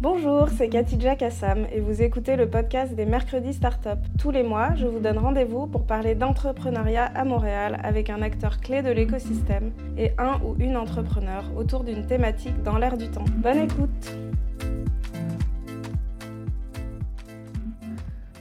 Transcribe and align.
Bonjour, 0.00 0.48
c'est 0.56 0.68
Katidja 0.68 1.16
Kassam 1.16 1.66
et 1.72 1.80
vous 1.80 2.02
écoutez 2.02 2.36
le 2.36 2.48
podcast 2.48 2.94
des 2.94 3.04
Mercredis 3.04 3.54
Startup. 3.54 3.98
Tous 4.16 4.30
les 4.30 4.44
mois, 4.44 4.76
je 4.76 4.86
vous 4.86 5.00
donne 5.00 5.18
rendez-vous 5.18 5.66
pour 5.66 5.86
parler 5.86 6.14
d'entrepreneuriat 6.14 7.06
à 7.06 7.24
Montréal 7.24 7.80
avec 7.82 8.08
un 8.08 8.22
acteur 8.22 8.60
clé 8.60 8.82
de 8.82 8.90
l'écosystème 8.90 9.72
et 9.96 10.12
un 10.16 10.40
ou 10.44 10.54
une 10.60 10.76
entrepreneur 10.76 11.42
autour 11.56 11.82
d'une 11.82 12.06
thématique 12.06 12.62
dans 12.62 12.78
l'air 12.78 12.96
du 12.96 13.10
temps. 13.10 13.24
Bonne 13.38 13.58
écoute 13.58 14.14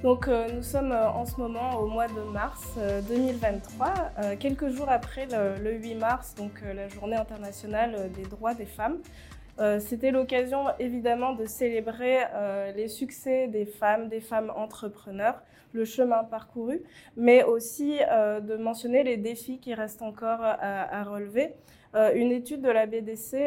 Donc 0.03 0.27
euh, 0.27 0.47
nous 0.55 0.61
sommes 0.61 0.91
euh, 0.91 1.09
en 1.09 1.25
ce 1.25 1.37
moment 1.37 1.79
au 1.79 1.87
mois 1.87 2.07
de 2.07 2.21
mars 2.31 2.77
2023, 3.09 3.93
euh, 4.19 4.35
quelques 4.39 4.69
jours 4.69 4.89
après 4.89 5.25
le, 5.25 5.61
le 5.63 5.73
8 5.73 5.95
mars, 5.95 6.35
donc 6.35 6.51
la 6.61 6.87
journée 6.87 7.15
internationale 7.15 8.11
des 8.15 8.23
droits 8.23 8.53
des 8.53 8.67
femmes. 8.67 8.97
Euh, 9.59 9.79
c'était 9.79 10.11
l'occasion 10.11 10.65
évidemment 10.79 11.33
de 11.33 11.45
célébrer 11.45 12.19
euh, 12.33 12.71
les 12.73 12.87
succès 12.87 13.47
des 13.47 13.65
femmes, 13.65 14.07
des 14.07 14.21
femmes 14.21 14.51
entrepreneurs, 14.55 15.41
le 15.73 15.83
chemin 15.83 16.23
parcouru, 16.23 16.83
mais 17.15 17.43
aussi 17.43 17.97
euh, 18.09 18.39
de 18.39 18.55
mentionner 18.55 19.03
les 19.03 19.17
défis 19.17 19.59
qui 19.59 19.73
restent 19.73 20.03
encore 20.03 20.41
à, 20.41 21.03
relever. 21.03 21.53
une 22.15 22.31
étude 22.31 22.61
de 22.61 22.69
la 22.69 22.85
BDC 22.85 23.37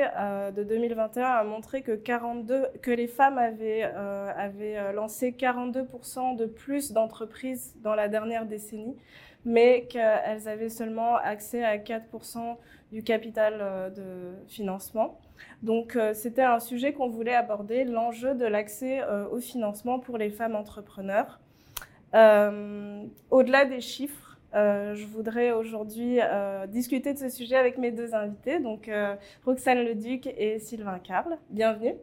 de 0.57 0.65
2021 0.65 1.25
a 1.25 1.45
montré 1.45 1.83
que, 1.83 1.93
42, 1.93 2.67
que 2.83 2.91
les 2.91 3.07
femmes 3.07 3.39
avaient, 3.39 3.83
avaient 3.83 4.93
lancé 4.93 5.31
42% 5.31 6.37
de 6.37 6.47
plus 6.47 6.93
d'entreprises 6.93 7.77
dans 7.83 7.95
la 7.95 8.09
dernière 8.09 8.47
décennie, 8.47 8.97
mais 9.45 9.87
qu'elles 9.89 10.49
avaient 10.49 10.69
seulement 10.69 11.17
accès 11.17 11.65
à 11.65 11.79
4% 11.79 12.57
du 12.93 13.03
capital 13.03 13.93
de 13.95 14.35
financement. 14.49 15.19
Donc 15.63 15.97
euh, 15.97 16.15
c'était 16.15 16.43
un 16.43 16.61
sujet 16.61 16.93
qu'on 16.93 17.09
voulait 17.09 17.35
aborder, 17.35 17.85
l'enjeu 17.85 18.35
de 18.35 18.47
l'accès 18.47 19.03
euh, 19.03 19.29
au 19.29 19.41
financement 19.41 19.99
pour 19.99 20.19
les 20.19 20.31
femmes 20.31 20.57
entrepreneurs. 20.57 21.41
Euh, 22.15 23.05
au-delà 23.31 23.65
des 23.65 23.81
chiffres, 23.81 24.39
je 24.53 25.07
voudrais 25.07 25.53
aujourd'hui 25.53 26.19
discuter 26.69 27.13
de 27.15 27.19
ce 27.19 27.29
sujet 27.29 27.55
avec 27.55 27.79
mes 27.79 27.93
deux 27.93 28.17
invités, 28.17 28.59
donc 28.59 28.91
Roxane 29.45 29.79
Leduc 29.79 30.27
et 30.27 30.59
Sylvain 30.59 30.99
Carle. 30.99 31.39
Bienvenue. 31.51 31.95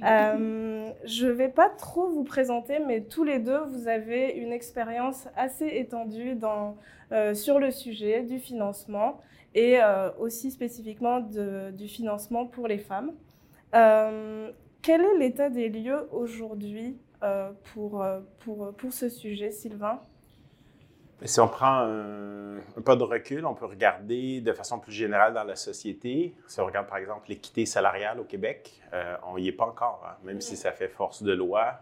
Je 0.00 1.26
ne 1.26 1.32
vais 1.32 1.48
pas 1.48 1.68
trop 1.68 2.08
vous 2.08 2.24
présenter, 2.24 2.78
mais 2.78 3.02
tous 3.02 3.24
les 3.24 3.38
deux, 3.38 3.60
vous 3.66 3.88
avez 3.88 4.30
une 4.30 4.52
expérience 4.52 5.28
assez 5.36 5.66
étendue 5.66 6.34
dans, 6.34 6.76
sur 7.34 7.58
le 7.58 7.70
sujet 7.70 8.22
du 8.22 8.38
financement 8.38 9.20
et 9.54 9.80
euh, 9.80 10.10
aussi 10.18 10.50
spécifiquement 10.50 11.20
du 11.20 11.88
financement 11.88 12.46
pour 12.46 12.68
les 12.68 12.78
femmes. 12.78 13.12
Euh, 13.74 14.52
quel 14.82 15.00
est 15.02 15.18
l'état 15.18 15.50
des 15.50 15.68
lieux 15.68 16.08
aujourd'hui 16.12 16.96
euh, 17.22 17.50
pour, 17.72 18.04
pour, 18.40 18.72
pour 18.74 18.92
ce 18.92 19.08
sujet, 19.08 19.50
Sylvain? 19.50 20.00
Si 21.24 21.40
on 21.40 21.48
prend 21.48 21.80
un, 21.80 22.60
pas 22.84 22.94
de 22.94 23.02
recul, 23.02 23.44
on 23.44 23.54
peut 23.54 23.66
regarder 23.66 24.40
de 24.40 24.52
façon 24.52 24.78
plus 24.78 24.92
générale 24.92 25.34
dans 25.34 25.44
la 25.44 25.56
société. 25.56 26.34
Si 26.46 26.60
on 26.60 26.66
regarde 26.66 26.86
par 26.86 26.98
exemple 26.98 27.28
l'équité 27.28 27.66
salariale 27.66 28.20
au 28.20 28.24
Québec, 28.24 28.80
on 29.26 29.36
n'y 29.36 29.48
est 29.48 29.52
pas 29.52 29.66
encore, 29.66 30.06
hein. 30.06 30.16
même 30.22 30.40
si 30.40 30.56
ça 30.56 30.70
fait 30.70 30.86
force 30.86 31.24
de 31.24 31.32
loi. 31.32 31.80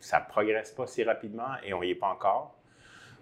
ça 0.00 0.18
ne 0.18 0.28
progresse 0.28 0.72
pas 0.72 0.88
si 0.88 1.04
rapidement 1.04 1.54
et 1.64 1.72
on 1.72 1.82
n'y 1.82 1.90
est 1.90 1.94
pas 1.94 2.08
encore. 2.08 2.60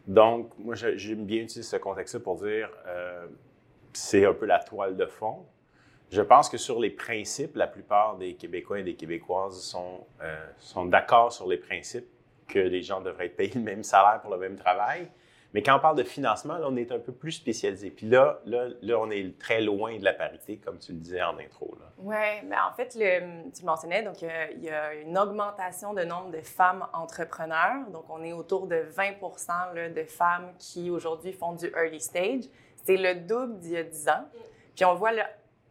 Donc, 0.09 0.51
moi, 0.59 0.75
j'aime 0.75 1.27
bien 1.27 1.43
utiliser 1.43 1.63
ce 1.63 1.77
contexte-là 1.77 2.21
pour 2.21 2.37
dire 2.37 2.71
euh, 2.87 3.27
c'est 3.93 4.25
un 4.25 4.33
peu 4.33 4.47
la 4.47 4.59
toile 4.59 4.97
de 4.97 5.05
fond. 5.05 5.45
Je 6.11 6.23
pense 6.23 6.49
que 6.49 6.57
sur 6.57 6.81
les 6.81 6.89
principes, 6.89 7.55
la 7.57 7.67
plupart 7.67 8.17
des 8.17 8.35
Québécois 8.35 8.81
et 8.81 8.83
des 8.83 8.95
Québécoises 8.95 9.61
sont, 9.61 10.07
euh, 10.23 10.47
sont 10.57 10.87
d'accord 10.87 11.31
sur 11.31 11.47
les 11.47 11.59
principes 11.59 12.09
que 12.49 12.59
les 12.59 12.83
gens 12.83 13.01
devraient 13.01 13.27
être 13.27 13.37
payés 13.37 13.55
le 13.55 13.61
même 13.61 13.85
salaire 13.85 14.21
pour 14.21 14.31
le 14.31 14.39
même 14.39 14.57
travail. 14.57 15.09
Mais 15.55 15.63
quand 15.63 15.77
on 15.77 15.81
parle 15.81 15.97
de 15.97 16.03
financement, 16.03 16.59
là, 16.59 16.67
on 16.69 16.77
est 16.77 16.93
un 16.93 16.99
peu 16.99 17.13
plus 17.13 17.33
spécialisé. 17.33 17.91
Puis 17.91 18.07
là, 18.07 18.39
là, 18.45 18.69
là, 18.83 18.99
on 18.99 19.11
est 19.11 19.39
très 19.39 19.63
loin 19.63 19.97
de 19.97 20.05
la 20.05 20.13
parité, 20.13 20.59
comme 20.59 20.79
tu 20.79 20.93
le 20.93 20.99
disais 20.99 21.23
en 21.23 21.39
intro. 21.39 21.75
Oui, 21.97 22.17
mais 22.45 22.57
en 22.57 22.73
fait, 22.77 22.89
tu 22.89 22.99
le 22.99 23.65
mentionnais, 23.65 24.03
donc 24.03 24.21
il 24.21 24.63
y 24.63 24.69
a 24.69 24.95
une 24.95 25.17
augmentation 25.17 25.95
de 25.95 26.05
nombre 26.05 26.31
de 26.31 26.43
femmes 26.43 26.87
entrepreneurs. 26.93 27.89
Donc, 27.91 28.05
on 28.11 28.23
est 28.23 28.35
autour 28.35 28.67
de 28.67 28.77
20 28.77 29.13
là, 29.75 29.89
de 29.89 30.05
femmes 30.05 30.53
qui 30.59 30.91
aujourd'hui 30.91 31.33
font 31.33 31.53
du 31.55 31.67
early 31.75 32.01
stage. 32.01 32.45
C'est 32.85 32.99
le 32.99 33.15
double 33.15 33.59
d'il 33.59 33.73
y 33.73 33.77
a 33.79 33.85
10 33.85 34.09
ans. 34.09 34.29
Puis 34.77 34.85
on 34.85 34.95
voit 34.95 35.13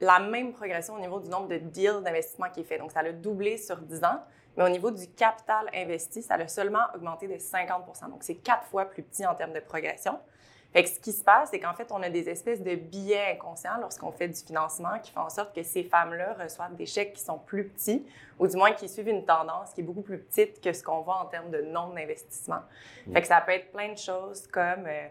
la 0.01 0.19
même 0.19 0.53
progression 0.53 0.95
au 0.95 0.99
niveau 0.99 1.19
du 1.19 1.29
nombre 1.29 1.49
de 1.49 1.57
deals 1.57 2.01
d'investissement 2.03 2.49
qui 2.49 2.61
est 2.61 2.63
fait. 2.63 2.79
Donc, 2.79 2.91
ça 2.91 3.01
a 3.01 3.11
doublé 3.11 3.57
sur 3.57 3.77
10 3.77 4.03
ans. 4.05 4.23
Mais 4.57 4.63
au 4.63 4.69
niveau 4.69 4.91
du 4.91 5.07
capital 5.07 5.69
investi, 5.73 6.21
ça 6.23 6.33
a 6.33 6.47
seulement 6.47 6.83
augmenté 6.95 7.27
de 7.27 7.35
50% 7.35 8.09
Donc, 8.09 8.23
c'est 8.23 8.35
quatre 8.35 8.65
fois 8.65 8.85
plus 8.85 9.03
petit 9.03 9.25
en 9.25 9.35
termes 9.35 9.53
de 9.53 9.59
progression. 9.59 10.19
Fait 10.73 10.83
que 10.83 10.89
ce 10.89 10.99
qui 10.99 11.13
se 11.13 11.23
passe, 11.23 11.51
c'est 11.51 11.59
qu'en 11.59 11.73
fait, 11.73 11.91
on 11.91 12.03
a 12.03 12.09
des 12.09 12.27
espèces 12.27 12.61
de 12.61 12.75
billets 12.75 13.31
inconscients 13.31 13.77
lorsqu'on 13.79 14.11
fait 14.11 14.27
du 14.27 14.39
financement 14.39 14.99
qui 15.01 15.11
font 15.11 15.21
en 15.21 15.29
sorte 15.29 15.55
que 15.55 15.63
ces 15.63 15.83
femmes-là 15.83 16.35
reçoivent 16.41 16.75
des 16.75 16.85
chèques 16.85 17.13
qui 17.13 17.21
sont 17.21 17.37
plus 17.39 17.69
petits 17.69 18.05
ou 18.37 18.47
du 18.47 18.57
moins 18.57 18.73
qui 18.73 18.89
suivent 18.89 19.07
une 19.07 19.25
tendance 19.25 19.71
qui 19.73 19.81
est 19.81 19.83
beaucoup 19.83 20.01
plus 20.01 20.19
petite 20.19 20.59
que 20.59 20.73
ce 20.73 20.83
qu'on 20.83 21.01
voit 21.01 21.21
en 21.21 21.25
termes 21.25 21.51
de 21.51 21.61
nombre 21.61 21.95
d'investissement. 21.95 22.59
Fait 23.13 23.21
que 23.21 23.27
ça 23.27 23.39
peut 23.39 23.53
être 23.53 23.71
plein 23.71 23.93
de 23.93 23.97
choses 23.97 24.45
comme... 24.47 24.85
Euh, 24.87 25.07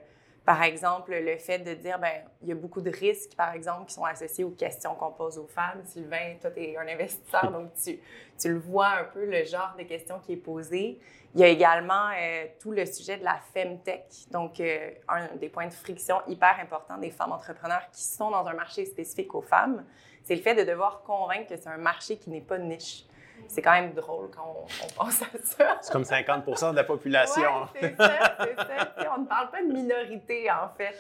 par 0.47 0.63
exemple, 0.63 1.13
le 1.13 1.37
fait 1.39 1.59
de 1.59 1.75
dire, 1.75 1.99
ben 1.99 2.23
il 2.41 2.49
y 2.49 2.53
a 2.53 2.55
beaucoup 2.55 2.81
de 2.81 2.89
risques, 2.91 3.35
par 3.37 3.53
exemple, 3.53 3.87
qui 3.87 3.95
sont 3.95 4.05
associés 4.05 4.45
aux 4.45 4.51
questions 4.51 4.95
qu'on 4.95 5.11
pose 5.11 5.39
aux 5.39 5.49
femmes. 5.49 5.83
Sylvain, 5.85 6.37
toi, 6.41 6.53
tu 6.53 6.63
es 6.63 6.77
un 6.77 6.87
investisseur, 6.87 7.51
donc 7.51 7.73
tu, 7.75 7.99
tu, 8.39 8.49
le 8.49 8.61
vois 8.61 8.91
un 9.01 9.05
peu, 9.05 9.27
le 9.27 9.45
genre 9.45 9.75
de 9.77 9.83
questions 9.83 10.21
qui 10.21 10.35
est 10.35 10.37
posé. 10.37 11.01
Il 11.35 11.41
y 11.41 11.45
a 11.45 11.49
également 11.49 12.11
euh, 12.17 12.45
tout 12.61 12.71
le 12.71 12.87
sujet 12.87 13.17
de 13.17 13.25
la 13.25 13.41
femtech, 13.53 14.07
donc 14.31 14.61
euh, 14.61 14.93
un 15.09 15.35
des 15.35 15.49
points 15.49 15.67
de 15.67 15.73
friction 15.75 16.19
hyper 16.29 16.61
importants 16.63 16.97
des 16.97 17.11
femmes 17.11 17.33
entrepreneurs 17.33 17.91
qui 17.91 18.05
sont 18.05 18.31
dans 18.31 18.47
un 18.47 18.55
marché 18.55 18.85
spécifique 18.85 19.35
aux 19.35 19.43
femmes, 19.43 19.85
c'est 20.23 20.37
le 20.37 20.43
fait 20.43 20.55
de 20.55 20.63
devoir 20.63 21.03
convaincre 21.03 21.49
que 21.49 21.57
c'est 21.57 21.69
un 21.69 21.77
marché 21.77 22.19
qui 22.19 22.31
n'est 22.31 22.41
pas 22.41 22.59
niche 22.59 23.05
c'est 23.49 23.63
quand 23.63 23.73
même 23.73 23.93
drôle 23.93 24.31
quand 24.31 24.55
on, 24.65 25.05
pense 25.05 25.23
à 25.23 25.27
ça. 25.43 25.79
C'est 25.81 25.93
comme 25.93 26.03
50% 26.03 26.71
de 26.73 26.77
la 26.77 26.85
population. 26.85 27.69
c'est 27.81 27.97
ça, 27.97 28.37
c'est 28.41 28.57
ça. 28.57 29.15
on 29.17 29.23
ne 29.23 29.27
parle 29.27 29.51
pas 29.51 29.63
de 29.63 29.73
minorité, 29.73 30.51
en 30.51 30.69
fait. 30.77 30.95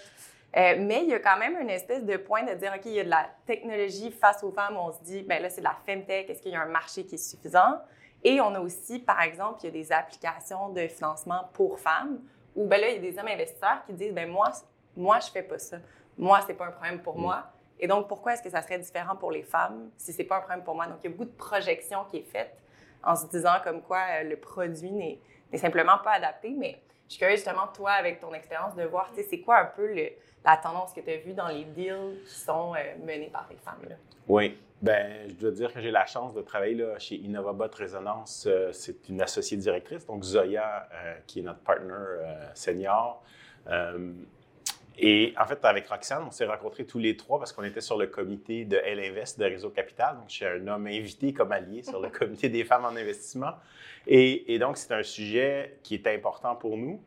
Euh, 0.57 0.77
mais 0.79 1.03
il 1.03 1.11
y 1.11 1.15
a 1.15 1.19
quand 1.19 1.37
même 1.37 1.59
une 1.61 1.69
espèce 1.69 2.05
de 2.05 2.17
point 2.17 2.43
de 2.43 2.55
dire, 2.55 2.73
OK, 2.75 2.83
il 2.87 2.93
y 2.93 3.01
a 3.01 3.05
de 3.05 3.11
la 3.11 3.29
technologie 3.47 4.11
face 4.11 4.43
aux 4.43 4.53
femmes. 4.53 4.77
On 4.77 4.91
se 4.93 5.03
dit, 5.03 5.23
ben 5.23 5.43
là, 5.43 5.51
c'est 5.51 5.61
de 5.61 5.67
la 5.67 5.77
femtech. 5.84 6.31
Est-ce 6.31 6.41
qu'il 6.41 6.53
y 6.53 6.57
a 6.57 6.62
un 6.62 6.67
marché 6.67 7.05
qui 7.05 7.17
est 7.17 7.19
suffisant? 7.19 7.81
Et 8.25 8.41
on 8.41 8.55
a 8.55 8.61
aussi, 8.61 8.99
par 8.99 9.21
exemple, 9.21 9.61
il 9.63 9.67
y 9.67 9.69
a 9.69 9.73
des 9.73 9.93
applications 9.93 10.71
de 10.71 10.89
financement 10.89 11.51
pour 11.53 11.78
femmes 11.78 12.21
où, 12.55 12.67
ben 12.67 12.81
là, 12.81 12.89
il 12.89 12.95
y 12.95 12.99
a 12.99 13.11
des 13.11 13.19
hommes 13.19 13.28
investisseurs 13.28 13.84
qui 13.87 13.93
disent, 13.93 14.15
ben 14.15 14.31
moi, 14.31 14.51
moi, 14.97 15.19
je 15.21 15.31
fais 15.31 15.43
pas 15.43 15.59
ça. 15.59 15.77
Moi, 16.17 16.41
c'est 16.47 16.55
pas 16.55 16.67
un 16.67 16.71
problème 16.71 17.03
pour 17.03 17.19
mm. 17.19 17.21
moi. 17.21 17.45
Et 17.78 17.87
donc, 17.87 18.09
pourquoi 18.09 18.34
est-ce 18.34 18.42
que 18.42 18.50
ça 18.50 18.62
serait 18.62 18.78
différent 18.78 19.16
pour 19.16 19.31
les 19.31 19.42
femmes 19.42 19.91
si 19.97 20.12
c'est 20.12 20.25
pas 20.25 20.38
un 20.38 20.41
problème 20.41 20.64
pour 20.64 20.75
moi? 20.75 20.87
Donc, 20.87 20.98
il 21.03 21.10
y 21.10 21.12
a 21.12 21.16
beaucoup 21.16 21.31
de 21.31 21.37
projections 21.37 22.04
qui 22.10 22.19
est 22.19 22.31
faite 22.31 22.56
en 23.03 23.14
se 23.14 23.26
disant 23.26 23.54
comme 23.62 23.82
quoi 23.82 24.00
euh, 24.10 24.22
le 24.25 24.37
produit 24.37 24.91
n'est 24.91 25.20
simplement 25.54 25.98
pas 26.03 26.12
adapté. 26.12 26.54
Mais 26.56 26.81
je 27.06 27.12
suis 27.12 27.19
curieuse 27.20 27.38
justement, 27.38 27.69
toi, 27.75 27.92
avec 27.92 28.20
ton 28.20 28.32
expérience, 28.34 28.75
de 28.75 28.84
voir, 28.84 29.10
tu 29.10 29.16
sais, 29.16 29.28
c'est 29.28 29.41
quoi 29.41 29.59
un 29.59 29.66
peu 29.66 29.94
la 30.44 30.56
tendance 30.56 30.92
que 30.92 31.00
tu 31.00 31.10
as 31.10 31.19
vue 31.19 31.34
dans 31.34 31.48
les 31.48 31.65
deals 31.65 32.22
qui 32.25 32.34
sont 32.34 32.75
euh, 32.75 33.04
menés 33.04 33.31
par 33.32 33.47
les 33.50 33.56
femmes? 33.56 33.82
Là? 33.88 33.97
Oui. 34.28 34.59
Ben, 34.82 35.26
je 35.28 35.34
dois 35.34 35.50
dire 35.53 35.72
que 35.72 35.81
j'ai 35.81 35.91
la 35.91 36.04
chance 36.04 36.34
de 36.34 36.42
travailler 36.42 36.75
là, 36.75 36.98
chez 36.98 37.16
InnovaBot 37.16 37.75
Résonance. 37.75 38.47
Euh, 38.47 38.72
c'est 38.72 39.09
une 39.09 39.22
associée 39.22 39.56
directrice, 39.56 40.04
donc 40.06 40.22
Zoya, 40.22 40.88
qui 41.26 41.41
est 41.41 41.42
notre 41.42 41.60
partner 41.60 41.94
senior. 42.53 43.22
Et 44.99 45.34
en 45.39 45.47
fait, 45.47 45.62
avec 45.65 45.87
Roxane, 45.89 46.25
on 46.27 46.31
s'est 46.31 46.47
rencontrés 46.47 46.87
tous 46.87 46.99
les 46.99 47.17
trois 47.17 47.39
parce 47.39 47.53
qu'on 47.53 47.65
était 47.65 47.83
sur 47.83 47.99
le 47.99 48.07
comité 48.07 48.65
de 48.65 48.81
Elle 48.83 49.01
Invest 49.01 49.39
de 49.39 49.45
Réseau 49.45 49.69
Capital. 49.69 50.16
Donc, 50.16 50.25
je 50.28 50.34
suis 50.34 50.47
un 50.47 50.66
homme 50.69 50.87
invité 50.87 51.34
comme 51.34 51.53
allié 51.53 51.83
sur 51.83 52.01
le 52.01 52.09
comité 52.19 52.48
des 52.48 52.65
femmes 52.65 52.87
en 52.87 52.97
investissement. 52.97 53.53
Et, 54.07 54.59
donc, 54.59 54.78
c'est 54.78 54.95
un 54.95 55.03
sujet 55.03 55.78
qui 55.83 55.95
est 55.95 56.07
important 56.07 56.54
pour 56.57 56.77
nous. 56.78 57.03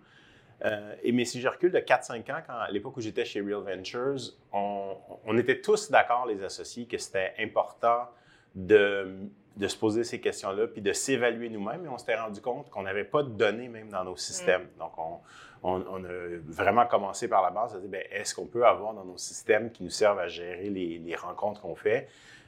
Euh, 0.65 0.93
et 1.01 1.13
mais 1.13 1.25
si 1.25 1.39
je 1.39 1.47
recule 1.47 1.71
de 1.71 1.79
4-5 1.79 2.31
ans, 2.31 2.41
quand, 2.45 2.53
à 2.53 2.69
l'époque 2.69 2.97
où 2.97 3.01
j'étais 3.01 3.25
chez 3.25 3.39
Real 3.41 3.61
Ventures, 3.61 4.33
on, 4.51 4.97
on 5.25 5.37
était 5.37 5.61
tous 5.61 5.89
d'accord, 5.89 6.25
les 6.27 6.43
associés, 6.43 6.85
que 6.85 6.97
c'était 6.97 7.33
important 7.39 8.09
de, 8.53 9.15
de, 9.55 9.67
se 9.67 9.77
poser 9.77 10.03
ces 10.03 10.19
questions-là, 10.19 10.67
puis 10.67 10.81
de 10.81 10.91
s'évaluer 10.91 11.49
nous-mêmes. 11.49 11.85
Et 11.85 11.87
on 11.87 11.97
s'était 11.97 12.19
rendu 12.19 12.41
compte 12.41 12.69
qu'on 12.69 12.83
n'avait 12.83 13.05
pas 13.05 13.23
de 13.23 13.29
données 13.29 13.69
même 13.69 13.89
dans 13.89 14.03
nos 14.03 14.17
systèmes. 14.17 14.63
Mm. 14.75 14.79
Donc, 14.79 14.97
on, 14.97 15.19
on, 15.63 16.03
a 16.05 16.37
vraiment 16.47 16.85
commencé 16.85 17.27
par 17.27 17.41
la 17.41 17.49
base 17.49 17.75
à 17.75 17.79
dire, 17.79 17.89
ben, 17.89 18.03
est-ce 18.11 18.33
qu'on 18.33 18.45
peut 18.45 18.65
avoir 18.65 18.93
dans 18.93 19.03
nos 19.03 19.17
systèmes 19.17 19.71
qui 19.71 19.83
nous 19.83 19.89
servent 19.89 20.19
à 20.19 20.27
gérer 20.27 20.69
les, 20.69 21.15
rencontres 21.15 21.61
qu'on 21.61 21.75
fait, 21.75 22.07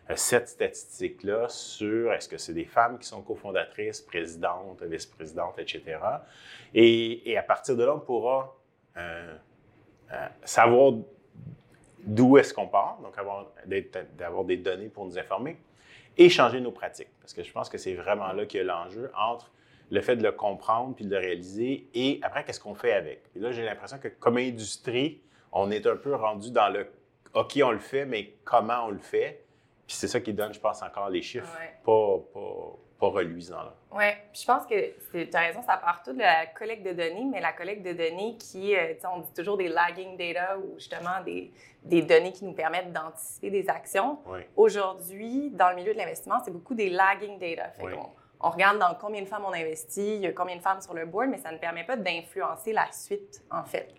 euh, 0.09 0.13
cette 0.15 0.47
statistique-là 0.47 1.49
sur 1.49 2.13
est-ce 2.13 2.29
que 2.29 2.37
c'est 2.37 2.53
des 2.53 2.65
femmes 2.65 2.99
qui 2.99 3.07
sont 3.07 3.21
cofondatrices, 3.21 4.01
présidentes, 4.01 4.81
vice-présidentes, 4.83 5.59
etc. 5.59 5.99
Et, 6.73 7.37
à 7.37 7.43
partir 7.43 7.75
de 7.75 7.83
là, 7.83 7.95
on 7.95 7.99
pourra 7.99 8.55
euh, 8.97 9.35
euh, 10.13 10.27
savoir 10.43 10.93
d'où 11.99 12.37
est-ce 12.37 12.53
qu'on 12.53 12.67
part, 12.67 12.99
donc 13.01 13.15
d'avoir 14.17 14.45
des 14.45 14.57
données 14.57 14.89
pour 14.89 15.05
nous 15.05 15.17
informer, 15.17 15.57
et 16.17 16.29
changer 16.29 16.61
nos 16.61 16.71
pratiques. 16.71 17.11
Parce 17.19 17.33
que 17.33 17.43
je 17.43 17.51
pense 17.51 17.69
que 17.69 17.77
c'est 17.77 17.93
vraiment 17.93 18.31
là 18.33 18.45
qu'il 18.45 18.59
y 18.59 18.61
a 18.61 18.65
l'enjeu 18.65 19.11
entre 19.15 19.51
le 19.91 20.01
fait 20.01 20.15
de 20.15 20.23
le 20.23 20.31
comprendre 20.31 20.95
puis 20.95 21.05
de 21.05 21.11
le 21.11 21.17
réaliser 21.17 21.87
et 21.93 22.19
après, 22.23 22.43
qu'est-ce 22.43 22.59
qu'on 22.59 22.73
fait 22.73 22.93
avec? 22.93 23.23
Et 23.35 23.39
là, 23.39 23.51
j'ai 23.51 23.63
l'impression 23.63 23.99
que 23.99 24.07
comme 24.07 24.37
industrie, 24.37 25.21
on 25.51 25.69
est 25.69 25.85
un 25.85 25.97
peu 25.97 26.15
rendu 26.15 26.49
dans 26.51 26.69
le 26.69 26.87
OK, 27.33 27.59
on 27.63 27.71
le 27.71 27.79
fait, 27.79 28.05
mais 28.05 28.33
comment 28.43 28.85
on 28.87 28.89
le 28.89 28.99
fait. 28.99 29.43
Puis 29.85 29.95
c'est 29.97 30.07
ça 30.07 30.19
qui 30.19 30.33
donne, 30.33 30.53
je 30.53 30.59
pense, 30.59 30.81
encore 30.81 31.09
les 31.09 31.21
chiffres 31.21 31.57
pas, 31.83 32.17
pas, 32.33 32.77
pas 32.99 33.07
reluisants. 33.07 33.73
Oui, 33.91 34.05
je 34.33 34.45
pense 34.45 34.65
que 34.65 34.93
tu 35.11 35.35
as 35.35 35.39
raison, 35.39 35.61
ça 35.61 35.75
part 35.77 36.01
tout 36.03 36.13
de 36.13 36.19
la 36.19 36.45
collecte 36.45 36.85
de 36.85 36.93
données, 36.93 37.25
mais 37.29 37.41
la 37.41 37.51
collecte 37.51 37.85
de 37.85 37.91
données 37.91 38.37
qui, 38.37 38.75
euh, 38.75 38.93
on 39.13 39.19
dit 39.19 39.33
toujours 39.33 39.57
des 39.57 39.67
lagging 39.67 40.15
data 40.15 40.57
ou 40.57 40.75
justement 40.75 41.21
des, 41.25 41.51
des 41.83 42.01
données 42.01 42.31
qui 42.31 42.45
nous 42.45 42.53
permettent 42.53 42.93
d'anticiper 42.93 43.49
des 43.49 43.69
actions. 43.69 44.19
Aujourd'hui, 44.55 45.49
dans 45.51 45.69
le 45.69 45.75
milieu 45.75 45.93
de 45.93 45.97
l'investissement, 45.97 46.39
c'est 46.43 46.51
beaucoup 46.51 46.75
des 46.75 46.89
lagging 46.89 47.37
data. 47.37 47.69
Fait 47.71 47.83
on, 48.41 48.49
regarde 48.49 48.79
dans 48.79 48.93
combien 48.95 49.21
de 49.21 49.27
femmes 49.27 49.43
on 49.45 49.53
investit, 49.53 50.15
il 50.15 50.21
y 50.21 50.27
a 50.27 50.31
combien 50.31 50.55
de 50.55 50.61
femmes 50.61 50.81
sur 50.81 50.93
le 50.93 51.05
board, 51.05 51.29
mais 51.29 51.37
ça 51.37 51.51
ne 51.51 51.57
permet 51.57 51.83
pas 51.83 51.95
d'influencer 51.95 52.73
la 52.73 52.91
suite, 52.91 53.43
en 53.51 53.63
fait. 53.63 53.93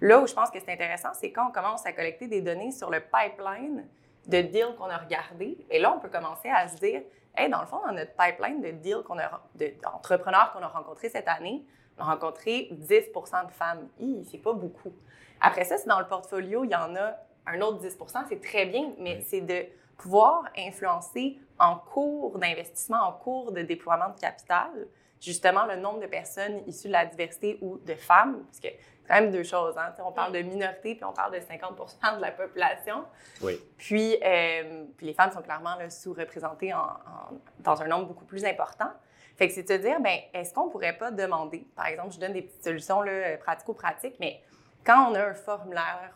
Là 0.00 0.20
où 0.20 0.26
je 0.26 0.34
pense 0.34 0.50
que 0.50 0.58
c'est 0.60 0.72
intéressant, 0.72 1.08
c'est 1.14 1.32
quand 1.32 1.48
on 1.48 1.52
commence 1.52 1.86
à 1.86 1.92
collecter 1.92 2.28
des 2.28 2.42
données 2.42 2.72
sur 2.72 2.90
le 2.90 3.00
pipeline 3.00 3.86
de 4.26 4.40
deals 4.42 4.74
qu'on 4.76 4.90
a 4.90 4.98
regardés. 4.98 5.56
Et 5.70 5.78
là, 5.78 5.94
on 5.96 6.00
peut 6.00 6.08
commencer 6.08 6.48
à 6.48 6.68
se 6.68 6.76
dire, 6.76 7.02
hey, 7.36 7.48
dans 7.48 7.60
le 7.60 7.66
fond, 7.66 7.80
dans 7.86 7.92
notre 7.92 8.12
pipeline 8.12 8.60
de 8.60 8.72
deals 8.72 9.02
qu'on 9.04 9.18
a, 9.18 9.42
d'entrepreneurs 9.82 10.52
qu'on 10.52 10.62
a 10.62 10.68
rencontrés 10.68 11.08
cette 11.08 11.28
année, 11.28 11.64
on 11.98 12.02
a 12.02 12.06
rencontré 12.06 12.68
10 12.72 12.88
de 12.88 13.52
femmes. 13.52 13.88
c'est 14.30 14.38
pas 14.38 14.52
beaucoup. 14.52 14.92
Après 15.40 15.64
ça, 15.64 15.78
si 15.78 15.86
dans 15.86 16.00
le 16.00 16.06
portfolio, 16.06 16.64
il 16.64 16.70
y 16.70 16.76
en 16.76 16.94
a 16.96 17.16
un 17.46 17.60
autre 17.60 17.82
10% 17.82 18.24
c'est 18.28 18.40
très 18.40 18.66
bien, 18.66 18.92
mais 18.98 19.20
c'est 19.20 19.40
de 19.40 19.66
pouvoir 19.96 20.44
influencer 20.56 21.38
en 21.58 21.76
cours 21.76 22.38
d'investissement, 22.38 23.02
en 23.02 23.12
cours 23.12 23.52
de 23.52 23.62
déploiement 23.62 24.10
de 24.10 24.20
capital, 24.20 24.70
justement 25.20 25.64
le 25.66 25.76
nombre 25.76 26.00
de 26.00 26.06
personnes 26.06 26.62
issues 26.66 26.88
de 26.88 26.92
la 26.92 27.06
diversité 27.06 27.58
ou 27.62 27.78
de 27.78 27.94
femmes, 27.94 28.44
parce 28.44 28.60
que 28.60 28.68
c'est 28.68 29.08
quand 29.08 29.20
même 29.20 29.30
deux 29.30 29.42
choses. 29.42 29.76
Hein? 29.78 29.94
On 30.04 30.12
parle 30.12 30.32
de 30.32 30.40
minorité, 30.40 30.94
puis 30.94 31.04
on 31.04 31.12
parle 31.12 31.32
de 31.32 31.38
50% 31.38 32.16
de 32.16 32.20
la 32.20 32.30
population. 32.32 33.04
Oui. 33.42 33.58
Puis, 33.78 34.16
euh, 34.22 34.84
puis 34.96 35.06
les 35.06 35.14
femmes 35.14 35.30
sont 35.30 35.42
clairement 35.42 35.76
sous-représentées 35.88 36.72
dans 37.60 37.82
un 37.82 37.86
nombre 37.86 38.06
beaucoup 38.06 38.24
plus 38.24 38.44
important. 38.44 38.90
Fait 39.36 39.48
que 39.48 39.54
c'est 39.54 39.62
de 39.62 39.68
se 39.68 39.74
dire, 39.74 40.00
ben 40.00 40.18
est-ce 40.32 40.52
qu'on 40.54 40.68
pourrait 40.68 40.96
pas 40.96 41.10
demander, 41.10 41.66
par 41.76 41.86
exemple, 41.86 42.12
je 42.12 42.18
donne 42.18 42.32
des 42.32 42.42
petites 42.42 42.64
solutions 42.64 43.02
pratico-pratiques, 43.40 44.16
mais 44.18 44.42
quand 44.84 45.10
on 45.10 45.14
a 45.14 45.26
un 45.26 45.34
formulaire 45.34 46.12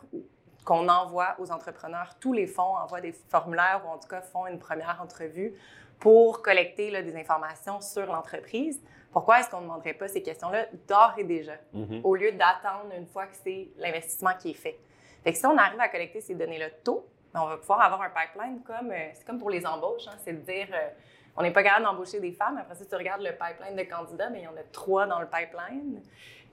qu'on 0.65 0.87
envoie 0.87 1.35
aux 1.39 1.51
entrepreneurs, 1.51 2.15
tous 2.19 2.33
les 2.33 2.47
fonds 2.47 2.75
envoient 2.75 3.01
des 3.01 3.11
formulaires 3.11 3.81
ou 3.85 3.89
en 3.89 3.97
tout 3.97 4.07
cas 4.07 4.21
font 4.21 4.47
une 4.47 4.59
première 4.59 4.99
entrevue 5.01 5.53
pour 5.99 6.41
collecter 6.41 6.91
des 7.03 7.15
informations 7.15 7.81
sur 7.81 8.05
l'entreprise. 8.05 8.81
Pourquoi 9.11 9.39
est-ce 9.39 9.49
qu'on 9.49 9.57
ne 9.57 9.63
demanderait 9.63 9.93
pas 9.93 10.07
ces 10.07 10.23
questions-là 10.23 10.65
d'ores 10.87 11.15
et 11.17 11.23
déjà, 11.23 11.53
mm-hmm. 11.75 12.01
au 12.03 12.15
lieu 12.15 12.31
d'attendre 12.31 12.93
une 12.97 13.07
fois 13.07 13.25
que 13.25 13.35
c'est 13.35 13.69
l'investissement 13.77 14.31
qui 14.39 14.51
est 14.51 14.55
fait? 14.55 14.79
Fait 15.23 15.33
que 15.33 15.37
si 15.37 15.45
on 15.45 15.57
arrive 15.57 15.79
à 15.79 15.89
collecter 15.89 16.21
ces 16.21 16.33
données-là 16.33 16.69
tôt, 16.83 17.07
ben, 17.33 17.41
on 17.43 17.47
va 17.47 17.57
pouvoir 17.57 17.81
avoir 17.81 18.01
un 18.01 18.09
pipeline 18.09 18.61
comme, 18.63 18.91
euh, 18.91 19.09
c'est 19.13 19.25
comme 19.25 19.39
pour 19.39 19.49
les 19.49 19.65
embauches, 19.65 20.07
hein, 20.07 20.17
c'est 20.23 20.33
de 20.33 20.39
dire, 20.39 20.67
euh, 20.73 20.89
on 21.37 21.43
n'est 21.43 21.51
pas 21.51 21.63
capable 21.63 21.85
d'embaucher 21.85 22.19
des 22.19 22.31
femmes. 22.31 22.57
Après, 22.57 22.75
si 22.75 22.87
tu 22.87 22.95
regardes 22.95 23.21
le 23.21 23.31
pipeline 23.31 23.75
de 23.75 23.83
candidats, 23.83 24.29
mais 24.29 24.39
ben, 24.39 24.41
il 24.41 24.45
y 24.45 24.47
en 24.47 24.59
a 24.59 24.63
trois 24.71 25.05
dans 25.07 25.19
le 25.19 25.27
pipeline. 25.27 26.01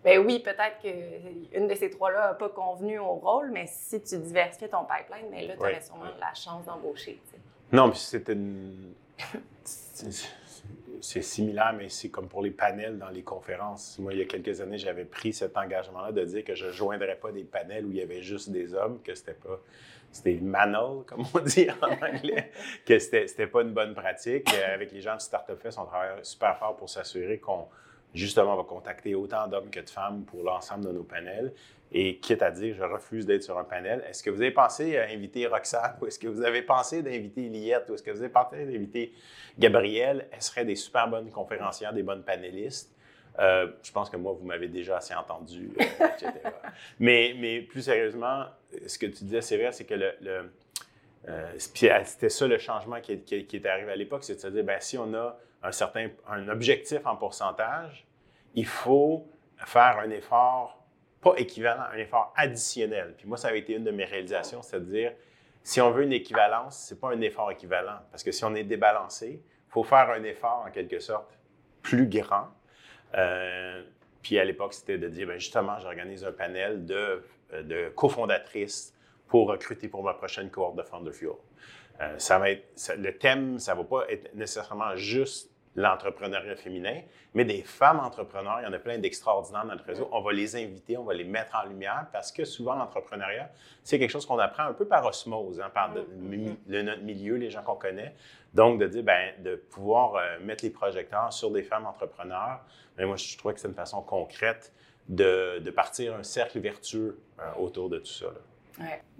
Bien 0.05 0.19
oui, 0.21 0.39
peut-être 0.39 0.79
qu'une 0.81 1.67
de 1.67 1.75
ces 1.75 1.91
trois-là 1.91 2.29
n'a 2.29 2.35
pas 2.35 2.49
convenu 2.49 2.99
au 2.99 3.15
rôle, 3.15 3.50
mais 3.50 3.67
si 3.67 4.00
tu 4.00 4.17
diversifies 4.19 4.69
ton 4.69 4.85
pipeline, 4.85 5.31
bien 5.31 5.49
là, 5.49 5.55
tu 5.55 5.61
aurais 5.61 5.81
sûrement 5.81 6.05
la 6.21 6.35
chance 6.35 6.65
d'embaucher. 6.67 7.21
Non, 7.73 7.91
puis 7.91 7.99
c'est 7.99 8.29
une 8.29 8.95
c'est 11.00 11.23
similaire, 11.23 11.75
mais 11.77 11.89
c'est 11.89 12.09
comme 12.09 12.29
pour 12.29 12.43
les 12.43 12.50
panels 12.50 12.99
dans 12.99 13.09
les 13.09 13.23
conférences. 13.23 13.99
Moi, 13.99 14.15
il 14.15 14.19
y 14.19 14.23
a 14.23 14.25
quelques 14.25 14.61
années, 14.61 14.79
j'avais 14.79 15.05
pris 15.05 15.33
cet 15.33 15.56
engagement-là 15.56 16.12
de 16.12 16.25
dire 16.25 16.45
que 16.45 16.55
je 16.55 16.67
ne 16.67 16.73
joindrais 16.73 17.17
pas 17.17 17.33
des 17.33 17.45
panels 17.45 17.87
où 17.87 17.91
il 17.91 17.99
y 17.99 18.03
avait 18.03 18.23
juste 18.23 18.50
des 18.50 18.75
hommes, 18.75 19.00
que 19.03 19.15
c'était 19.15 19.35
pas. 19.35 19.61
C'était 20.11 20.39
manal, 20.41 21.05
comme 21.06 21.25
on 21.35 21.39
dit 21.41 21.69
en 21.83 21.93
anglais, 21.93 22.50
que 22.87 22.99
c'était 22.99 23.47
pas 23.47 23.61
une 23.62 23.73
bonne 23.73 23.95
pratique. 23.95 24.53
Euh, 24.55 24.75
avec 24.75 24.91
les 24.91 25.03
gens 25.03 25.17
de 25.17 25.21
Startup 25.21 25.61
Fest, 25.61 25.79
on 25.79 25.85
travaille 25.85 26.19
super 26.23 26.56
fort 26.56 26.77
pour 26.77 26.89
s'assurer 26.89 27.39
qu'on 27.39 27.67
justement, 28.15 28.57
va 28.57 28.65
contacter 28.65 29.15
autant 29.15 29.47
d'hommes 29.47 29.71
que 29.71 29.81
de 29.81 29.91
femmes 29.91 30.25
pour 30.25 30.43
l'ensemble 30.43 30.87
de 30.87 30.93
nos 30.93 31.05
panels. 31.05 31.53
Et 31.91 32.19
quitte 32.19 32.43
à 32.43 32.51
dire, 32.51 32.75
je 32.75 32.83
refuse 32.83 33.25
d'être 33.25 33.43
sur 33.43 33.59
un 33.59 33.65
panel, 33.65 34.05
est-ce 34.09 34.23
que 34.23 34.29
vous 34.29 34.43
avez 34.43 34.51
pensé 34.51 34.99
à 34.99 35.05
inviter 35.05 35.47
Roxane 35.47 35.97
ou 36.03 36.07
est-ce 36.07 36.19
que 36.19 36.29
vous 36.29 36.43
avez 36.43 36.61
pensé 36.61 37.03
d'inviter 37.03 37.49
Liette 37.49 37.89
ou 37.89 37.95
est-ce 37.95 38.03
que 38.03 38.11
vous 38.11 38.21
avez 38.21 38.29
pensé 38.29 38.67
d'inviter 38.67 39.15
Gabrielle? 39.59 40.29
Elles 40.31 40.43
seraient 40.43 40.67
des 40.67 40.77
super 40.77 41.09
bonnes 41.09 41.31
conférencières, 41.31 41.95
des 41.95 42.03
bonnes 42.03 42.25
panélistes. 42.25 42.95
Euh, 43.39 43.69
je 43.83 43.93
pense 43.93 44.11
que 44.11 44.17
moi, 44.19 44.33
vous 44.39 44.45
m'avez 44.45 44.69
déjà 44.69 44.99
assez 44.99 45.15
entendu, 45.15 45.71
euh, 45.81 45.85
etc. 46.13 46.33
mais, 46.99 47.35
mais 47.39 47.63
plus 47.63 47.83
sérieusement, 47.83 48.45
ce 48.87 48.99
que 48.99 49.07
tu 49.07 49.25
disais, 49.25 49.41
c'est 49.41 49.57
vrai, 49.57 49.73
c'est 49.73 49.85
que 49.85 49.95
le, 49.95 50.51
euh, 51.29 51.53
c'était 51.59 52.29
ça 52.29 52.47
le 52.47 52.59
changement 52.59 53.00
qui, 53.00 53.20
qui, 53.20 53.47
qui 53.47 53.56
était 53.56 53.69
arrivé 53.69 53.93
à 53.93 53.97
l'époque, 53.97 54.25
c'est 54.25 54.37
de 54.37 54.41
se 54.41 54.49
dire, 54.49 54.65
ben, 54.65 54.81
si 54.81 54.97
on 54.97 55.12
a 55.15 55.37
un 55.62 55.73
certain 55.73 56.09
un 56.29 56.49
objectif 56.49 57.05
en 57.05 57.17
pourcentage, 57.17 58.06
il 58.55 58.67
faut 58.67 59.26
faire 59.65 59.99
un 59.99 60.11
effort, 60.11 60.82
pas 61.20 61.35
équivalent, 61.37 61.85
un 61.93 61.99
effort 61.99 62.32
additionnel. 62.37 63.15
Puis 63.17 63.26
moi, 63.26 63.37
ça 63.37 63.49
avait 63.49 63.59
été 63.59 63.75
une 63.75 63.85
de 63.85 63.91
mes 63.91 64.05
réalisations, 64.05 64.62
c'est-à-dire, 64.62 65.12
si 65.62 65.81
on 65.81 65.91
veut 65.91 66.05
une 66.05 66.12
équivalence, 66.12 66.79
c'est 66.79 67.00
pas 67.00 67.11
un 67.11 67.21
effort 67.21 67.50
équivalent. 67.50 67.99
Parce 68.11 68.23
que 68.23 68.32
si 68.32 68.44
on 68.44 68.55
est 68.55 68.64
débalancé, 68.64 69.43
il 69.43 69.71
faut 69.71 69.82
faire 69.82 70.11
un 70.11 70.23
effort, 70.23 70.64
en 70.67 70.71
quelque 70.71 71.00
sorte, 71.00 71.38
plus 71.82 72.06
grand. 72.06 72.49
Euh, 73.14 73.82
puis 74.23 74.38
à 74.38 74.44
l'époque, 74.44 74.73
c'était 74.73 74.99
de 74.99 75.09
dire, 75.09 75.26
bien, 75.26 75.38
justement, 75.38 75.79
j'organise 75.81 76.25
un 76.25 76.32
panel 76.32 76.87
de, 76.87 77.23
de 77.53 77.88
cofondatrices 77.91 78.94
pour 79.29 79.49
recruter 79.49 79.89
pour 79.89 80.03
ma 80.03 80.15
prochaine 80.15 80.51
cohorte 80.51 80.77
de 80.77 80.83
Founder 80.83 81.13
Fuel. 81.13 81.33
Euh, 82.01 82.19
ça 82.19 82.39
va 82.39 82.51
être, 82.51 82.93
le 82.97 83.17
thème, 83.17 83.59
ça 83.59 83.75
ne 83.75 83.79
va 83.79 83.85
pas 83.85 84.05
être 84.09 84.35
nécessairement 84.35 84.97
juste 84.97 85.51
l'entrepreneuriat 85.77 86.57
féminin, 86.57 87.03
mais 87.35 87.45
des 87.45 87.63
femmes 87.63 88.01
entrepreneurs, 88.01 88.61
il 88.61 88.65
y 88.65 88.67
en 88.67 88.73
a 88.73 88.79
plein 88.79 88.99
d'extraordinaires 88.99 89.63
dans 89.63 89.73
notre 89.73 89.85
réseau. 89.85 90.09
On 90.13 90.21
va 90.21 90.33
les 90.33 90.57
inviter, 90.57 90.97
on 90.97 91.05
va 91.05 91.15
les 91.15 91.25
mettre 91.25 91.55
en 91.55 91.69
lumière 91.69 92.07
parce 92.13 92.33
que 92.33 92.45
souvent, 92.45 92.75
l'entrepreneuriat, 92.75 93.51
c'est 93.85 93.99
quelque 93.99 94.11
chose 94.11 94.27
qu'on 94.27 94.39
apprend 94.39 94.65
un 94.65 94.73
peu 94.73 94.87
par 94.87 95.07
osmose, 95.07 95.61
hein, 95.61 95.71
par 95.73 95.95
le, 95.95 96.83
notre 96.83 97.03
milieu, 97.03 97.37
les 97.37 97.51
gens 97.51 97.63
qu'on 97.63 97.77
connaît. 97.77 98.15
Donc, 98.55 98.81
de 98.81 98.88
dire, 98.88 99.05
ben, 99.05 99.35
de 99.43 99.55
pouvoir 99.55 100.17
euh, 100.17 100.41
mettre 100.41 100.64
les 100.64 100.71
projecteurs 100.71 101.33
sur 101.33 101.50
des 101.50 101.62
femmes 101.62 101.87
entrepreneurs, 101.87 102.61
mais 102.97 103.05
ben, 103.05 103.09
moi, 103.09 103.17
je 103.17 103.37
trouve 103.38 103.52
que 103.52 103.61
c'est 103.61 103.69
une 103.69 103.75
façon 103.75 104.02
concrète 104.02 104.73
de, 105.09 105.61
de 105.61 105.71
partir 105.71 106.17
un 106.17 106.25
cercle 106.25 106.59
vertueux 106.59 107.21
euh, 107.38 107.52
autour 107.59 107.88
de 107.88 107.99
tout 107.99 108.07
ça. 108.07 108.26
Là. 108.26 108.41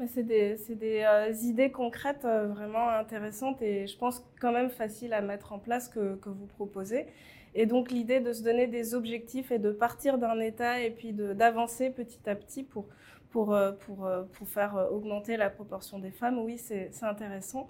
C'est 0.06 0.22
des, 0.22 0.56
euh, 1.04 1.32
idées 1.42 1.70
concrètes 1.70 2.24
euh, 2.24 2.46
vraiment 2.46 2.88
intéressantes 2.88 3.60
et 3.62 3.86
je 3.86 3.96
pense 3.96 4.24
quand 4.40 4.52
même 4.52 4.70
faciles 4.70 5.12
à 5.12 5.20
mettre 5.20 5.52
en 5.52 5.58
place 5.58 5.88
que, 5.88 6.18
vous 6.24 6.46
proposez. 6.46 7.06
Et 7.54 7.66
donc 7.66 7.90
l'idée 7.90 8.20
de 8.20 8.32
se 8.32 8.42
donner 8.42 8.66
des 8.66 8.94
objectifs 8.94 9.50
et 9.50 9.58
de 9.58 9.72
partir 9.72 10.18
d'un 10.18 10.38
état 10.38 10.80
et 10.80 10.90
puis 10.90 11.12
d'avancer 11.12 11.90
petit 11.90 12.28
à 12.28 12.36
petit 12.36 12.62
pour, 12.62 12.86
euh, 13.54 13.72
faire 14.44 14.88
augmenter 14.92 15.36
la 15.36 15.50
proportion 15.50 15.98
des 15.98 16.10
femmes, 16.10 16.38
oui, 16.38 16.58
c'est 16.58 16.90
intéressant. 17.02 17.68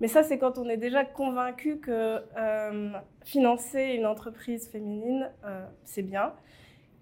Mais 0.00 0.08
ça, 0.08 0.24
c'est 0.24 0.38
quand 0.38 0.58
on 0.58 0.68
est 0.68 0.76
déjà 0.76 1.04
convaincu 1.04 1.78
que 1.78 2.20
financer 3.24 3.94
une 3.96 4.06
entreprise 4.06 4.68
féminine, 4.68 5.30
c'est 5.84 6.02
bien 6.02 6.34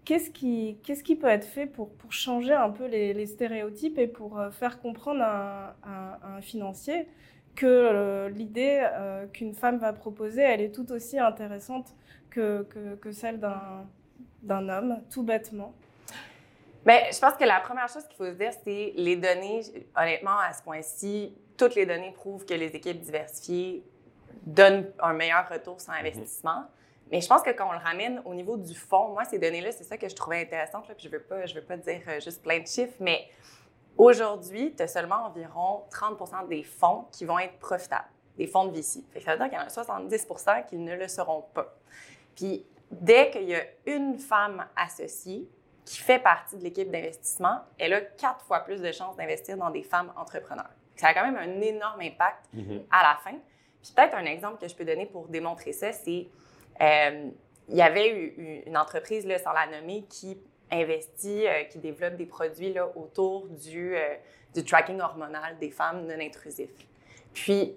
Qu'est-ce 0.05 0.31
qui, 0.31 0.79
qu'est-ce 0.83 1.05
qui 1.05 1.15
peut 1.15 1.29
être 1.29 1.47
fait 1.47 1.67
pour, 1.67 1.93
pour 1.95 2.13
changer 2.13 2.53
un 2.53 2.71
peu 2.71 2.87
les, 2.87 3.27
stéréotypes 3.27 3.99
et 3.99 4.09
pour 4.09 4.39
euh, 4.39 4.51
faire 4.51 4.81
comprendre 4.81 5.23
à, 5.23 5.77
un 5.85 6.41
financier 6.41 7.07
que 7.55 7.67
euh, 7.67 8.29
l'idée 8.29 8.81
euh, 8.83 9.27
qu'une 9.27 9.55
femme 9.55 9.79
va 9.79 9.93
proposer, 9.93 10.43
elle 10.43 10.61
est 10.61 10.75
tout 10.75 10.91
aussi 10.91 11.19
intéressante 11.19 11.95
que, 12.31 12.63
que, 12.65 12.97
que 12.97 13.13
celle 13.13 13.39
d'un, 13.39 13.87
d'un 14.43 14.69
homme, 14.69 14.99
tout 15.11 15.23
bêtement? 15.23 15.73
Bien, 16.85 16.99
je 17.13 17.19
pense 17.21 17.35
que 17.35 17.45
la 17.45 17.61
première 17.61 17.89
chose 17.89 18.05
qu'il 18.09 18.17
faut 18.17 18.27
se 18.27 18.37
dire, 18.37 18.53
c'est 18.65 18.93
les 18.97 19.17
données, 19.17 19.61
honnêtement, 19.97 20.39
à 20.39 20.53
ce 20.53 20.63
point-ci, 20.63 21.33
toutes 21.57 21.77
les 21.77 21.87
données 21.87 22.11
prouvent 22.11 22.45
que 22.45 22.55
les 22.55 22.75
équipes 22.75 23.01
diversifiées 23.01 23.85
donnent 24.45 24.91
un 25.01 25.13
meilleur 25.13 25.49
retour 25.49 25.81
sur 25.81 25.93
investissement. 25.93 26.65
Mais 27.13 27.21
je 27.21 27.29
pense 27.29 27.43
que 27.43 27.51
quand 27.51 27.69
on 27.69 27.73
le 27.73 27.79
ramène 27.79 28.21
au 28.25 28.35
niveau 28.35 28.57
du 28.57 28.75
fond, 28.75 29.09
moi, 29.11 29.25
ces 29.25 29.39
données-là, 29.39 29.71
c'est 29.71 29.85
ça 29.85 29.97
que 29.97 30.09
je 30.09 30.15
trouvais 30.17 30.41
intéressant. 30.43 30.79
Là, 30.89 30.95
puis 30.97 31.05
je 31.05 31.09
ne 31.09 31.13
veux, 31.13 31.23
pas, 31.23 31.47
je 31.47 31.55
veux 31.55 31.63
pas 31.63 31.77
dire 31.77 32.01
euh, 32.09 32.19
juste 32.21 32.43
plein 32.43 32.59
de 32.59 32.67
chiffres, 32.67 32.97
mais 32.99 33.29
aujourd'hui, 33.97 34.75
tu 34.75 34.83
as 34.83 34.89
seulement 34.89 35.27
environ 35.27 35.85
30% 35.91 36.49
des 36.49 36.63
fonds 36.63 37.05
qui 37.13 37.25
vont 37.25 37.39
être 37.39 37.59
profitables, 37.59 38.09
des 38.37 38.47
fonds 38.47 38.65
de 38.65 38.73
VC. 38.75 39.05
ça 39.25 39.33
veut 39.33 39.39
dire 39.39 39.49
qu'il 39.51 39.59
y 39.59 39.63
en 39.63 39.67
a 39.67 39.69
70 39.69 40.27
qui 40.69 40.77
ne 40.79 40.95
le 40.95 41.07
seront 41.07 41.43
pas. 41.55 41.75
Puis 42.35 42.67
dès 42.91 43.31
qu'il 43.31 43.45
y 43.45 43.55
a 43.55 43.63
une 43.87 44.19
femme 44.19 44.67
associée, 44.77 45.49
qui 45.85 45.99
fait 45.99 46.21
partie 46.21 46.57
de 46.57 46.63
l'équipe 46.63 46.91
d'investissement, 46.91 47.59
elle 47.77 47.93
a 47.93 48.01
quatre 48.01 48.45
fois 48.45 48.61
plus 48.61 48.81
de 48.81 48.93
chances 48.93 49.17
d'investir 49.17 49.57
dans 49.57 49.71
des 49.71 49.83
femmes 49.83 50.13
entrepreneurs. 50.17 50.71
Ça 50.95 51.09
a 51.09 51.15
quand 51.15 51.25
même 51.25 51.37
un 51.37 51.61
énorme 51.61 52.01
impact 52.01 52.47
Mhm. 52.53 52.85
à 52.91 53.03
la 53.03 53.17
fin. 53.17 53.37
Puis 53.83 53.93
peut-être 53.95 54.15
un 54.15 54.25
exemple 54.25 54.61
que 54.61 54.69
je 54.69 54.77
peux 54.77 54.85
donner 54.85 55.07
pour 55.07 55.27
démontrer 55.27 55.73
ça, 55.73 55.91
c'est 55.93 56.29
euh, 56.81 57.31
il 57.69 57.77
y 57.77 57.83
avait 57.83 58.09
une 58.67 58.77
entreprise, 58.77 59.27
là, 59.27 59.39
sans 59.39 59.53
la 59.53 59.67
nommer, 59.67 60.05
qui 60.09 60.39
investit, 60.71 61.47
euh, 61.47 61.65
qui 61.65 61.79
développe 61.79 62.17
des 62.17 62.27
produits 62.27 62.73
là, 62.73 62.89
autour 62.97 63.47
du, 63.49 63.95
euh, 63.97 64.15
du 64.55 64.65
tracking 64.65 65.01
hormonal 65.01 65.59
des 65.59 65.71
femmes 65.71 66.07
non 66.07 66.19
intrusifs. 66.21 66.71
Puis 67.35 67.77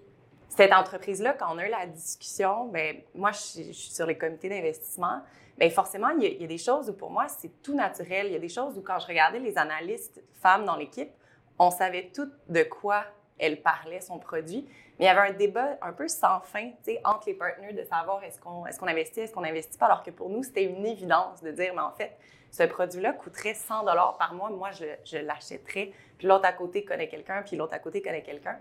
cette 0.49 0.71
entreprise-là, 0.73 1.33
quand 1.33 1.53
on 1.53 1.57
a 1.57 1.67
eu 1.67 1.69
la 1.69 1.85
discussion, 1.85 2.65
ben 2.67 2.97
moi, 3.13 3.31
je, 3.31 3.39
suis- 3.39 3.65
je 3.67 3.71
suis 3.73 3.93
sur 3.93 4.05
les 4.05 4.17
comités 4.17 4.47
d'investissement, 4.49 5.21
bien 5.57 5.69
forcément, 5.69 6.09
il 6.09 6.23
y, 6.23 6.25
a, 6.25 6.29
il 6.29 6.41
y 6.41 6.45
a 6.45 6.47
des 6.47 6.57
choses 6.57 6.89
où 6.89 6.93
pour 6.93 7.11
moi, 7.11 7.27
c'est 7.27 7.61
tout 7.61 7.75
naturel. 7.75 8.27
Il 8.27 8.33
y 8.33 8.35
a 8.35 8.39
des 8.39 8.49
choses 8.49 8.77
où 8.77 8.81
quand 8.81 8.99
je 8.99 9.07
regardais 9.07 9.39
les 9.39 9.57
analystes 9.57 10.21
femmes 10.41 10.65
dans 10.65 10.75
l'équipe, 10.77 11.11
on 11.59 11.71
savait 11.71 12.11
toutes 12.13 12.33
de 12.49 12.63
quoi 12.63 13.05
elle 13.39 13.61
parlait, 13.61 14.01
son 14.01 14.19
produit. 14.19 14.65
Mais 14.97 15.05
il 15.05 15.07
y 15.07 15.11
avait 15.11 15.29
un 15.29 15.33
débat 15.33 15.77
un 15.81 15.91
peu 15.91 16.07
sans 16.07 16.39
fin, 16.41 16.71
entre 17.03 17.27
les 17.27 17.33
partenaires 17.33 17.73
de 17.73 17.83
savoir 17.83 18.23
est-ce 18.23 18.39
qu'on 18.39 18.65
est 18.65 18.91
investit, 18.91 19.21
est-ce 19.21 19.33
qu'on 19.33 19.41
n'investit 19.41 19.77
pas, 19.77 19.87
alors 19.87 20.03
que 20.03 20.11
pour 20.11 20.29
nous, 20.29 20.43
c'était 20.43 20.63
une 20.63 20.85
évidence 20.85 21.41
de 21.41 21.51
dire, 21.51 21.73
mais 21.73 21.81
en 21.81 21.91
fait, 21.91 22.17
ce 22.51 22.63
produit-là 22.63 23.11
coûterait 23.13 23.53
100 23.53 23.83
dollars 23.83 24.17
par 24.17 24.33
mois, 24.33 24.49
moi, 24.49 24.69
je, 24.71 25.17
l'achèterais. 25.17 25.91
Puis 26.17 26.27
l'autre 26.27 26.45
à 26.45 26.53
côté 26.53 26.85
connaît 26.85 27.09
quelqu'un, 27.09 27.41
puis 27.41 27.57
l'autre 27.57 27.73
à 27.73 27.79
côté 27.79 28.01
connaît 28.01 28.23
quelqu'un. 28.23 28.57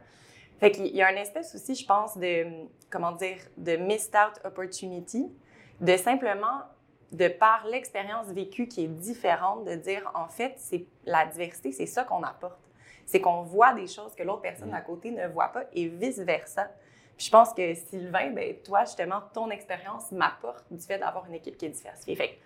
Fait 0.58 0.72
qu'il 0.72 0.86
y 0.86 1.02
a 1.02 1.10
une 1.12 1.18
espèce 1.18 1.54
aussi, 1.54 1.74
je 1.76 1.86
pense, 1.86 2.16
de, 2.18 2.46
comment 2.90 3.12
dire, 3.12 3.38
de 3.56 3.76
missed 3.76 4.14
out 4.16 4.40
opportunity, 4.44 5.32
de 5.80 5.96
simplement, 5.96 6.62
de 7.12 7.28
par 7.28 7.66
l'expérience 7.66 8.26
vécue 8.28 8.66
qui 8.66 8.84
est 8.84 8.88
différente, 8.88 9.64
de 9.64 9.76
dire, 9.76 10.10
en 10.14 10.28
fait, 10.28 10.54
c'est 10.56 10.86
la 11.04 11.26
diversité, 11.26 11.70
c'est 11.70 11.86
ça 11.86 12.02
qu'on 12.02 12.22
apporte. 12.22 12.63
C'est 13.06 13.20
qu'on 13.20 13.42
voit 13.42 13.74
des 13.74 13.86
choses 13.86 14.14
que 14.14 14.22
l'autre 14.22 14.42
personne 14.42 14.72
à 14.74 14.80
côté 14.80 15.10
ne 15.10 15.26
voit 15.28 15.48
pas 15.48 15.64
et 15.72 15.88
vice-versa. 15.88 16.70
Puis 17.16 17.26
je 17.26 17.30
pense 17.30 17.52
que 17.52 17.74
Sylvain, 17.74 18.30
ben, 18.30 18.56
toi, 18.62 18.84
justement, 18.84 19.22
ton 19.32 19.50
expérience 19.50 20.10
m'apporte 20.10 20.64
du 20.70 20.84
fait 20.84 20.98
d'avoir 20.98 21.26
une 21.26 21.34
équipe 21.34 21.56
qui 21.56 21.66
est 21.66 21.70
diversifiée. 21.70 22.16
Fait 22.16 22.38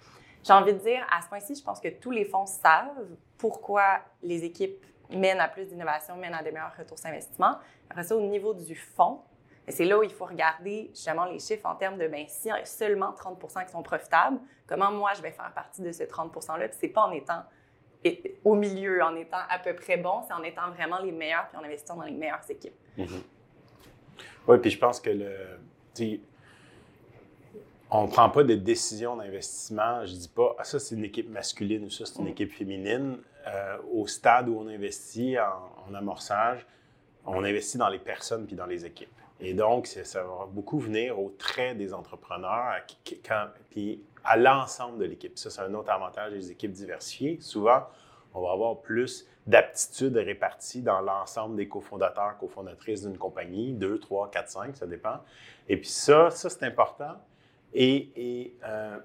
j'ai 0.44 0.52
envie 0.52 0.72
de 0.72 0.78
dire, 0.78 1.04
à 1.10 1.20
ce 1.20 1.28
point-ci, 1.28 1.54
je 1.54 1.62
pense 1.62 1.80
que 1.80 1.88
tous 1.88 2.10
les 2.10 2.24
fonds 2.24 2.46
savent 2.46 3.06
pourquoi 3.38 4.00
les 4.22 4.44
équipes 4.44 4.84
mènent 5.10 5.40
à 5.40 5.48
plus 5.48 5.66
d'innovation, 5.66 6.16
mènent 6.16 6.34
à 6.34 6.42
des 6.42 6.52
meilleurs 6.52 6.76
retours 6.76 6.98
sur 6.98 7.08
investissement. 7.08 7.56
Après 7.90 8.04
ça, 8.04 8.16
au 8.16 8.20
niveau 8.20 8.54
du 8.54 8.74
fonds, 8.74 9.20
ben, 9.66 9.74
c'est 9.74 9.84
là 9.84 9.98
où 9.98 10.02
il 10.02 10.12
faut 10.12 10.26
regarder 10.26 10.90
justement 10.94 11.24
les 11.24 11.38
chiffres 11.38 11.66
en 11.66 11.74
termes 11.74 11.98
de, 11.98 12.06
ben, 12.08 12.24
si 12.28 12.50
seulement 12.64 13.12
30% 13.12 13.66
qui 13.66 13.72
sont 13.72 13.82
profitables, 13.82 14.38
comment 14.66 14.90
moi 14.90 15.12
je 15.14 15.22
vais 15.22 15.32
faire 15.32 15.52
partie 15.54 15.82
de 15.82 15.92
ce 15.92 16.04
30 16.04 16.32
%-là? 16.34 16.68
Puis 16.68 16.78
c'est 16.80 16.88
pas 16.88 17.02
en 17.02 17.10
étant 17.12 17.42
au 18.44 18.54
milieu, 18.54 19.02
en 19.02 19.14
étant 19.16 19.38
à 19.48 19.58
peu 19.58 19.74
près 19.74 19.96
bon, 19.96 20.22
c'est 20.26 20.32
en 20.34 20.42
étant 20.42 20.70
vraiment 20.70 20.98
les 21.00 21.12
meilleurs 21.12 21.48
puis 21.48 21.58
en 21.58 21.64
investissant 21.64 21.96
dans 21.96 22.04
les 22.04 22.12
meilleures 22.12 22.48
équipes. 22.48 22.74
Oui, 24.46 24.58
puis 24.58 24.70
je 24.70 24.78
pense 24.78 25.00
que 25.00 25.10
le. 25.10 25.36
On 27.90 28.02
ne 28.06 28.10
prend 28.10 28.28
pas 28.28 28.44
de 28.44 28.54
décision 28.54 29.16
d'investissement. 29.16 30.04
Je 30.04 30.12
ne 30.14 30.18
dis 30.18 30.28
pas, 30.28 30.54
ah, 30.58 30.64
ça, 30.64 30.78
c'est 30.78 30.94
une 30.94 31.04
équipe 31.04 31.28
masculine 31.30 31.84
ou 31.86 31.90
ça, 31.90 32.04
c'est 32.04 32.18
une 32.18 32.26
Mm. 32.26 32.28
équipe 32.28 32.52
féminine. 32.52 33.18
Euh, 33.46 33.78
au 33.94 34.06
stade 34.06 34.48
où 34.50 34.58
on 34.60 34.68
investit 34.68 35.38
en, 35.38 35.90
en 35.90 35.94
amorçage, 35.94 36.66
on 37.24 37.42
investit 37.44 37.78
dans 37.78 37.88
les 37.88 37.98
personnes 37.98 38.46
puis 38.46 38.54
dans 38.56 38.66
les 38.66 38.84
équipes. 38.84 39.08
Et 39.40 39.54
donc, 39.54 39.86
ça 39.86 40.22
va 40.22 40.46
beaucoup 40.50 40.78
venir 40.78 41.18
au 41.18 41.30
trait 41.30 41.74
des 41.74 41.94
entrepreneurs 41.94 42.74
puis 43.70 44.02
à 44.24 44.36
l'ensemble 44.36 44.98
de 44.98 45.04
l'équipe. 45.04 45.38
Ça, 45.38 45.50
c'est 45.50 45.60
un 45.60 45.74
autre 45.74 45.90
avantage 45.90 46.32
des 46.32 46.50
équipes 46.50 46.72
diversifiées. 46.72 47.38
Souvent, 47.40 47.84
on 48.34 48.42
va 48.42 48.52
avoir 48.52 48.80
plus 48.80 49.26
d'aptitudes 49.46 50.16
réparties 50.16 50.82
dans 50.82 51.00
l'ensemble 51.00 51.56
des 51.56 51.68
cofondateurs, 51.68 52.36
cofondatrices 52.38 53.02
d'une 53.02 53.16
compagnie, 53.16 53.72
2, 53.72 53.98
3, 53.98 54.30
4, 54.30 54.48
5, 54.48 54.76
ça 54.76 54.86
dépend. 54.86 55.20
Et 55.68 55.76
puis 55.78 55.88
ça, 55.88 56.30
ça 56.30 56.50
c'est 56.50 56.64
important. 56.64 57.14
Et, 57.72 58.54
euh, 58.64 58.98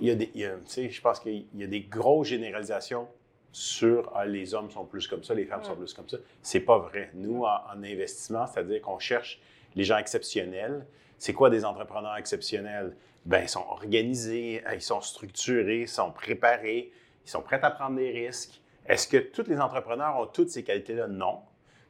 il 0.00 0.06
y 0.06 0.10
a 0.10 0.14
des, 0.14 0.30
il 0.34 0.42
y 0.42 0.90
je 0.90 1.00
pense 1.00 1.18
qu'il 1.18 1.46
y 1.54 1.64
a 1.64 1.66
des 1.66 1.80
grosses 1.80 2.28
généralisations 2.28 3.08
sur 3.52 4.12
ah, 4.14 4.26
les 4.26 4.54
hommes 4.54 4.70
sont 4.70 4.84
plus 4.84 5.06
comme 5.06 5.24
ça, 5.24 5.34
les 5.34 5.46
femmes 5.46 5.64
sont 5.64 5.76
plus 5.76 5.94
comme 5.94 6.08
ça. 6.08 6.18
C'est 6.42 6.60
pas 6.60 6.78
vrai. 6.78 7.10
Nous, 7.14 7.44
en, 7.44 7.60
en 7.72 7.82
investissement, 7.82 8.46
c'est-à-dire 8.46 8.82
qu'on 8.82 8.98
cherche 8.98 9.40
les 9.74 9.84
gens 9.84 9.98
exceptionnels. 9.98 10.86
C'est 11.18 11.32
quoi 11.32 11.50
des 11.50 11.64
entrepreneurs 11.64 12.16
exceptionnels? 12.16 12.96
Ben, 13.26 13.42
ils 13.42 13.48
sont 13.48 13.64
organisés, 13.68 14.62
euh, 14.66 14.74
ils 14.74 14.82
sont 14.82 15.00
structurés, 15.00 15.82
ils 15.82 15.88
sont 15.88 16.12
préparés, 16.12 16.92
ils 17.24 17.30
sont 17.30 17.42
prêts 17.42 17.60
à 17.62 17.70
prendre 17.70 17.96
des 17.96 18.10
risques. 18.10 18.60
Est-ce 18.86 19.06
que 19.06 19.18
tous 19.18 19.48
les 19.48 19.60
entrepreneurs 19.60 20.16
ont 20.16 20.26
toutes 20.26 20.50
ces 20.50 20.64
qualités-là? 20.64 21.08
Non. 21.08 21.40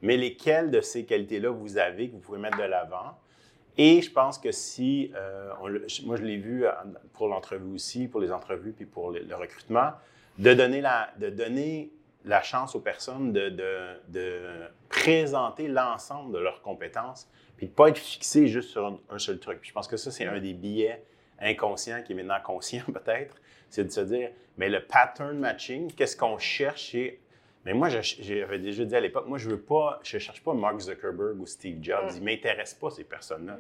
Mais 0.03 0.17
lesquelles 0.17 0.71
de 0.71 0.81
ces 0.81 1.05
qualités-là 1.05 1.51
vous 1.51 1.79
avez 1.79 2.09
que 2.09 2.15
vous 2.15 2.21
pouvez 2.21 2.39
mettre 2.39 2.59
de 2.59 2.65
l'avant? 2.65 3.19
Et 3.77 4.03
je 4.03 4.11
pense 4.11 4.39
que 4.39 4.51
si, 4.51 5.13
euh, 5.15 5.53
on 5.61 5.69
moi 6.07 6.17
je 6.17 6.23
l'ai 6.23 6.39
vu 6.39 6.67
euh, 6.67 6.73
pour 7.13 7.29
l'entrevue 7.29 7.75
aussi, 7.75 8.09
pour 8.09 8.21
les 8.21 8.33
entrevues 8.33 8.73
puis 8.73 8.87
pour 8.87 9.13
le, 9.13 9.21
le 9.21 9.37
recrutement, 9.37 9.93
de 10.39 10.55
donner 10.55 10.81
la, 10.81 11.11
de 11.19 11.31
donner 11.31 11.93
la 12.25 12.43
chance 12.43 12.75
aux 12.75 12.81
personnes 12.81 13.33
de, 13.33 13.49
de, 13.49 14.01
de 14.09 14.41
présenter 14.89 15.69
l'ensemble 15.69 16.33
de 16.35 16.39
leurs 16.39 16.63
compétences, 16.63 17.29
puis 17.57 17.67
de 17.67 17.73
ne 17.73 17.77
pas 17.77 17.89
être 17.89 17.99
fixé 17.99 18.47
juste 18.47 18.71
sur 18.71 18.87
un, 18.87 18.99
un 19.11 19.19
seul 19.19 19.39
truc. 19.39 19.61
Puis 19.61 19.69
je 19.71 19.75
pense 19.75 19.89
que 19.89 19.97
ça, 19.97 20.11
c'est 20.11 20.27
un 20.27 20.39
des 20.39 20.55
billets 20.55 21.05
inconscients 21.41 22.03
qui 22.03 22.13
est 22.13 22.17
maintenant 22.17 22.41
conscient 22.43 22.85
peut-être, 22.93 23.37
c'est 23.71 23.85
de 23.85 23.91
se 23.91 24.01
dire, 24.01 24.31
mais 24.57 24.69
le 24.69 24.85
pattern 24.85 25.39
matching, 25.39 25.93
qu'est-ce 25.93 26.17
qu'on 26.17 26.39
cherche? 26.39 26.83
Chez 26.83 27.21
mais 27.65 27.75
moi, 27.75 27.91
j'avais 27.91 28.59
déjà 28.59 28.85
dit 28.85 28.97
à 28.97 29.01
l'époque, 29.01 29.27
moi, 29.27 29.37
je 29.37 29.51
veux 29.51 29.61
pas, 29.61 30.01
je 30.03 30.17
cherche 30.17 30.43
pas 30.43 30.55
Mark 30.55 30.81
Zuckerberg 30.81 31.39
ou 31.39 31.45
Steve 31.47 31.79
Jobs. 31.83 32.13
Ils 32.17 32.23
m'intéressent 32.23 32.79
pas, 32.79 32.89
ces 32.89 33.05
personnes-là. 33.05 33.59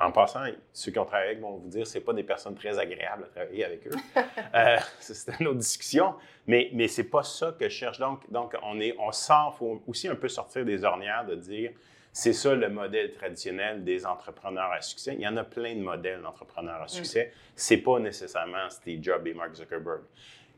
En 0.00 0.12
passant, 0.12 0.40
ceux 0.72 0.92
qui 0.92 0.98
ont 0.98 1.04
travaillé 1.04 1.32
avec 1.32 1.42
vont 1.42 1.56
vous 1.56 1.68
dire 1.68 1.82
que 1.82 1.88
c'est 1.88 2.00
pas 2.00 2.14
des 2.14 2.22
personnes 2.22 2.54
très 2.54 2.78
agréables 2.78 3.24
à 3.24 3.26
travailler 3.26 3.64
avec 3.64 3.86
eux. 3.86 3.96
Euh, 4.52 4.78
c'est 4.98 5.38
une 5.38 5.46
autre 5.46 5.58
discussion. 5.58 6.14
Mais, 6.48 6.70
mais 6.72 6.88
c'est 6.88 7.04
pas 7.04 7.22
ça 7.22 7.54
que 7.56 7.68
je 7.68 7.74
cherche. 7.74 8.00
Donc, 8.00 8.28
donc 8.32 8.56
on, 8.64 8.80
est, 8.80 8.96
on 8.98 9.12
sent, 9.12 9.32
faut 9.56 9.80
aussi 9.86 10.08
un 10.08 10.16
peu 10.16 10.28
sortir 10.28 10.64
des 10.64 10.82
ornières 10.82 11.24
de 11.24 11.36
dire, 11.36 11.70
c'est 12.12 12.32
ça 12.32 12.52
le 12.52 12.68
modèle 12.68 13.12
traditionnel 13.12 13.84
des 13.84 14.04
entrepreneurs 14.06 14.72
à 14.72 14.80
succès. 14.80 15.14
Il 15.14 15.20
y 15.20 15.28
en 15.28 15.36
a 15.36 15.44
plein 15.44 15.76
de 15.76 15.82
modèles 15.82 16.20
d'entrepreneurs 16.22 16.82
à 16.82 16.88
succès. 16.88 17.32
C'est 17.54 17.76
pas 17.76 18.00
nécessairement 18.00 18.68
Steve 18.70 19.00
Jobs 19.00 19.24
et 19.26 19.34
Mark 19.34 19.54
Zuckerberg 19.54 20.00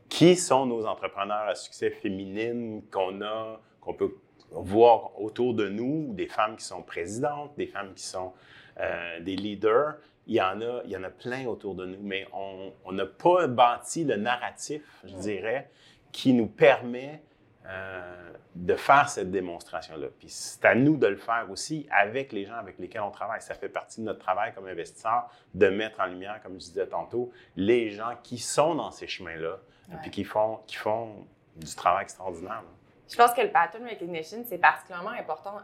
qui 0.09 0.35
sont 0.35 0.65
nos 0.65 0.85
entrepreneurs 0.85 1.47
à 1.47 1.55
succès 1.55 1.89
féminines 1.89 2.83
qu'on 2.91 3.21
a, 3.21 3.59
qu'on 3.81 3.93
peut 3.93 4.15
voir 4.51 5.19
autour 5.19 5.53
de 5.53 5.67
nous, 5.67 6.13
des 6.13 6.27
femmes 6.27 6.55
qui 6.55 6.65
sont 6.65 6.83
présidentes, 6.83 7.51
des 7.57 7.65
femmes 7.65 7.93
qui 7.95 8.03
sont 8.03 8.33
euh, 8.79 9.19
des 9.21 9.35
leaders. 9.35 9.95
Il 10.25 10.35
y, 10.35 10.41
en 10.41 10.61
a, 10.61 10.81
il 10.85 10.91
y 10.91 10.95
en 10.97 11.03
a 11.03 11.09
plein 11.09 11.45
autour 11.47 11.75
de 11.75 11.85
nous, 11.85 11.99
mais 12.01 12.25
on 12.33 12.91
n'a 12.93 13.05
pas 13.05 13.47
bâti 13.47 14.05
le 14.05 14.15
narratif, 14.15 14.81
je 15.03 15.13
dirais, 15.15 15.69
qui 16.13 16.31
nous 16.33 16.47
permet 16.47 17.21
euh, 17.65 18.31
de 18.55 18.75
faire 18.75 19.09
cette 19.09 19.31
démonstration-là. 19.31 20.07
Puis 20.19 20.29
c'est 20.29 20.63
à 20.63 20.75
nous 20.75 20.95
de 20.95 21.07
le 21.07 21.15
faire 21.17 21.47
aussi 21.49 21.87
avec 21.91 22.31
les 22.31 22.45
gens 22.45 22.55
avec 22.55 22.77
lesquels 22.79 23.01
on 23.01 23.11
travaille. 23.11 23.41
Ça 23.41 23.53
fait 23.55 23.67
partie 23.69 23.99
de 23.99 24.05
notre 24.05 24.19
travail 24.19 24.53
comme 24.53 24.67
investisseur 24.67 25.29
de 25.53 25.67
mettre 25.67 25.99
en 25.99 26.05
lumière, 26.05 26.39
comme 26.41 26.53
je 26.53 26.59
disais 26.67 26.87
tantôt, 26.87 27.31
les 27.57 27.89
gens 27.89 28.13
qui 28.23 28.37
sont 28.37 28.75
dans 28.75 28.91
ces 28.91 29.07
chemins-là, 29.07 29.57
Ouais. 29.89 29.97
puis 30.01 30.11
qui 30.11 30.23
font, 30.23 30.61
qui 30.67 30.77
font 30.77 31.27
du 31.57 31.75
travail 31.75 32.03
extraordinaire. 32.03 32.61
là. 32.61 32.69
Je 33.09 33.17
pense 33.17 33.33
que 33.33 33.41
le 33.41 33.49
pattern 33.51 33.85
recognition, 33.85 34.43
c'est 34.47 34.57
particulièrement 34.57 35.09
important 35.09 35.57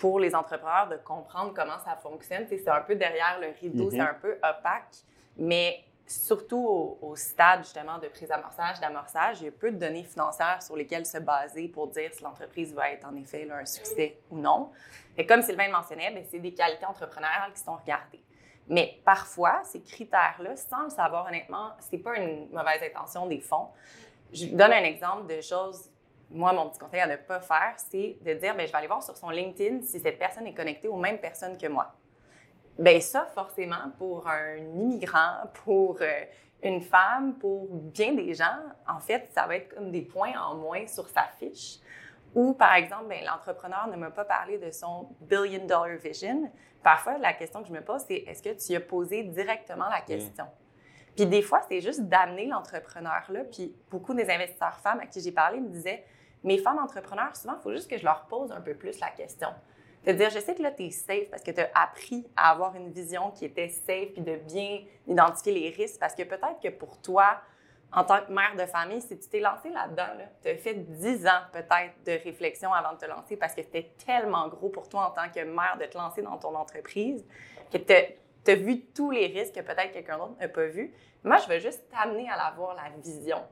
pour 0.00 0.18
les 0.18 0.34
entrepreneurs 0.34 0.88
de 0.88 0.96
comprendre 0.96 1.52
comment 1.54 1.78
ça 1.84 1.94
fonctionne. 2.02 2.46
C'est 2.48 2.66
un 2.68 2.80
peu 2.80 2.96
derrière 2.96 3.38
le 3.40 3.48
rideau, 3.60 3.84
Mhm. 3.84 3.90
c'est 3.90 4.00
un 4.00 4.14
peu 4.14 4.32
opaque, 4.42 4.96
mais 5.36 5.84
surtout 6.06 6.66
au, 6.66 6.98
au 7.02 7.14
stade 7.16 7.60
justement 7.62 7.98
de 7.98 8.08
prise 8.08 8.28
d'amorçage, 8.28 8.80
d'amorçage, 8.80 9.40
il 9.40 9.44
y 9.44 9.48
a 9.48 9.52
peu 9.52 9.70
de 9.70 9.76
données 9.76 10.02
financières 10.02 10.60
sur 10.62 10.74
lesquelles 10.74 11.06
se 11.06 11.18
baser 11.18 11.68
pour 11.68 11.86
dire 11.88 12.10
si 12.12 12.22
l'entreprise 12.24 12.74
va 12.74 12.90
être 12.90 13.06
en 13.06 13.14
effet 13.14 13.44
là, 13.44 13.56
un 13.58 13.66
succès 13.66 14.18
ou 14.30 14.38
non. 14.38 14.72
Et 15.16 15.24
comme 15.26 15.42
Sylvain 15.42 15.66
le 15.66 15.72
mentionnait, 15.72 16.10
ben, 16.10 16.24
c'est 16.28 16.40
des 16.40 16.52
qualités 16.52 16.86
entrepreneuriales 16.86 17.52
qui 17.52 17.60
sont 17.60 17.76
regardées. 17.76 18.22
Mais 18.66 18.98
parfois, 19.04 19.60
ces 19.64 19.82
critères-là, 19.82 20.56
sans 20.56 20.84
le 20.84 20.90
savoir 20.90 21.26
honnêtement, 21.26 21.72
c'est 21.80 21.98
pas 21.98 22.16
une 22.16 22.48
mauvaise 22.50 22.82
intention 22.82 23.26
des 23.26 23.40
fonds. 23.40 23.68
Je 24.32 24.46
donne 24.46 24.72
un 24.72 24.84
exemple 24.84 25.26
de 25.32 25.40
choses 25.40 25.90
moi, 26.30 26.52
mon 26.52 26.68
petit 26.68 26.78
conseil 26.78 27.00
à 27.00 27.06
ne 27.06 27.16
pas 27.16 27.40
faire, 27.40 27.74
c'est 27.76 28.16
de 28.20 28.34
dire, 28.34 28.54
ben, 28.56 28.66
je 28.66 28.72
vais 28.72 28.78
aller 28.78 28.86
voir 28.86 29.02
sur 29.02 29.16
son 29.16 29.30
LinkedIn 29.30 29.82
si 29.82 30.00
cette 30.00 30.18
personne 30.18 30.46
est 30.46 30.54
connectée 30.54 30.88
aux 30.88 30.96
mêmes 30.96 31.18
personnes 31.18 31.58
que 31.58 31.66
moi. 31.66 31.92
Ben 32.78 33.00
ça, 33.00 33.26
forcément, 33.34 33.90
pour 33.98 34.28
un 34.28 34.56
immigrant, 34.56 35.34
pour 35.64 35.98
euh, 36.00 36.24
une 36.62 36.80
femme, 36.80 37.34
pour 37.34 37.66
bien 37.68 38.14
des 38.14 38.32
gens, 38.32 38.56
en 38.88 39.00
fait, 39.00 39.28
ça 39.34 39.46
va 39.46 39.56
être 39.56 39.74
comme 39.74 39.90
des 39.90 40.02
points 40.02 40.32
en 40.40 40.54
moins 40.54 40.86
sur 40.86 41.08
sa 41.08 41.24
fiche. 41.38 41.78
Ou, 42.34 42.54
par 42.54 42.74
exemple, 42.74 43.06
ben, 43.08 43.24
l'entrepreneur 43.24 43.88
ne 43.88 43.96
m'a 43.96 44.10
pas 44.10 44.24
parlé 44.24 44.56
de 44.58 44.70
son 44.70 45.08
billion 45.20 45.66
dollar 45.66 45.98
vision. 45.98 46.50
Parfois, 46.82 47.18
la 47.18 47.32
question 47.32 47.60
que 47.60 47.68
je 47.68 47.72
me 47.72 47.82
pose, 47.82 48.02
c'est 48.06 48.24
est-ce 48.26 48.42
que 48.42 48.50
tu 48.50 48.74
as 48.74 48.80
posé 48.80 49.24
directement 49.24 49.88
la 49.88 50.00
question? 50.00 50.46
Puis 51.16 51.24
Puis 51.24 51.26
des 51.26 51.42
fois, 51.42 51.60
c'est 51.68 51.80
juste 51.80 52.02
d'amener 52.02 52.46
l'entrepreneur 52.46 53.24
là. 53.28 53.44
Puis 53.44 53.74
beaucoup 53.90 54.14
des 54.14 54.30
investisseurs 54.30 54.78
femmes 54.78 55.00
à 55.00 55.06
qui 55.06 55.20
j'ai 55.20 55.32
parlé 55.32 55.60
me 55.60 55.68
disaient, 55.68 56.04
mes 56.44 56.58
femmes 56.58 56.78
entrepreneurs, 56.78 57.36
souvent, 57.36 57.54
il 57.58 57.62
faut 57.62 57.72
juste 57.72 57.90
que 57.90 57.98
je 57.98 58.04
leur 58.04 58.26
pose 58.26 58.52
un 58.52 58.60
peu 58.60 58.74
plus 58.74 58.98
la 59.00 59.10
question. 59.10 59.48
De 60.06 60.12
dire, 60.12 60.30
je 60.30 60.38
sais 60.38 60.54
que 60.54 60.62
là, 60.62 60.70
tu 60.70 60.84
es 60.84 60.90
safe 60.90 61.28
parce 61.30 61.42
que 61.42 61.50
tu 61.50 61.60
as 61.60 61.70
appris 61.74 62.26
à 62.34 62.50
avoir 62.50 62.74
une 62.74 62.90
vision 62.90 63.30
qui 63.32 63.44
était 63.44 63.68
safe 63.68 64.12
puis 64.14 64.22
de 64.22 64.36
bien 64.36 64.80
identifier 65.06 65.52
les 65.52 65.70
risques 65.70 66.00
parce 66.00 66.14
que 66.14 66.22
peut-être 66.22 66.58
que 66.62 66.68
pour 66.68 67.00
toi, 67.02 67.36
en 67.92 68.04
tant 68.04 68.20
que 68.22 68.32
mère 68.32 68.54
de 68.56 68.64
famille, 68.66 69.02
si 69.02 69.18
tu 69.18 69.28
t'es 69.28 69.40
lancé 69.40 69.68
là-dedans, 69.68 70.14
là, 70.16 70.24
tu 70.42 70.48
as 70.48 70.56
fait 70.56 70.74
10 70.74 71.26
ans 71.26 71.42
peut-être 71.52 72.02
de 72.06 72.12
réflexion 72.24 72.72
avant 72.72 72.92
de 72.94 72.98
te 72.98 73.06
lancer 73.06 73.36
parce 73.36 73.54
que 73.54 73.62
c'était 73.62 73.90
tellement 74.04 74.48
gros 74.48 74.68
pour 74.68 74.88
toi 74.88 75.08
en 75.08 75.10
tant 75.10 75.28
que 75.28 75.44
mère 75.44 75.76
de 75.78 75.84
te 75.86 75.98
lancer 75.98 76.22
dans 76.22 76.38
ton 76.38 76.54
entreprise 76.54 77.26
que 77.72 77.78
tu 77.78 77.92
as 78.50 78.54
vu 78.54 78.86
tous 78.86 79.10
les 79.10 79.26
risques 79.26 79.56
que 79.56 79.60
peut-être 79.60 79.92
quelqu'un 79.92 80.18
d'autre 80.18 80.36
n'a 80.40 80.48
pas 80.48 80.66
vu. 80.66 80.94
Moi, 81.24 81.36
je 81.38 81.48
veux 81.48 81.58
juste 81.58 81.84
t'amener 81.90 82.28
à 82.30 82.46
avoir 82.46 82.74
la 82.74 82.88
vision, 83.02 83.42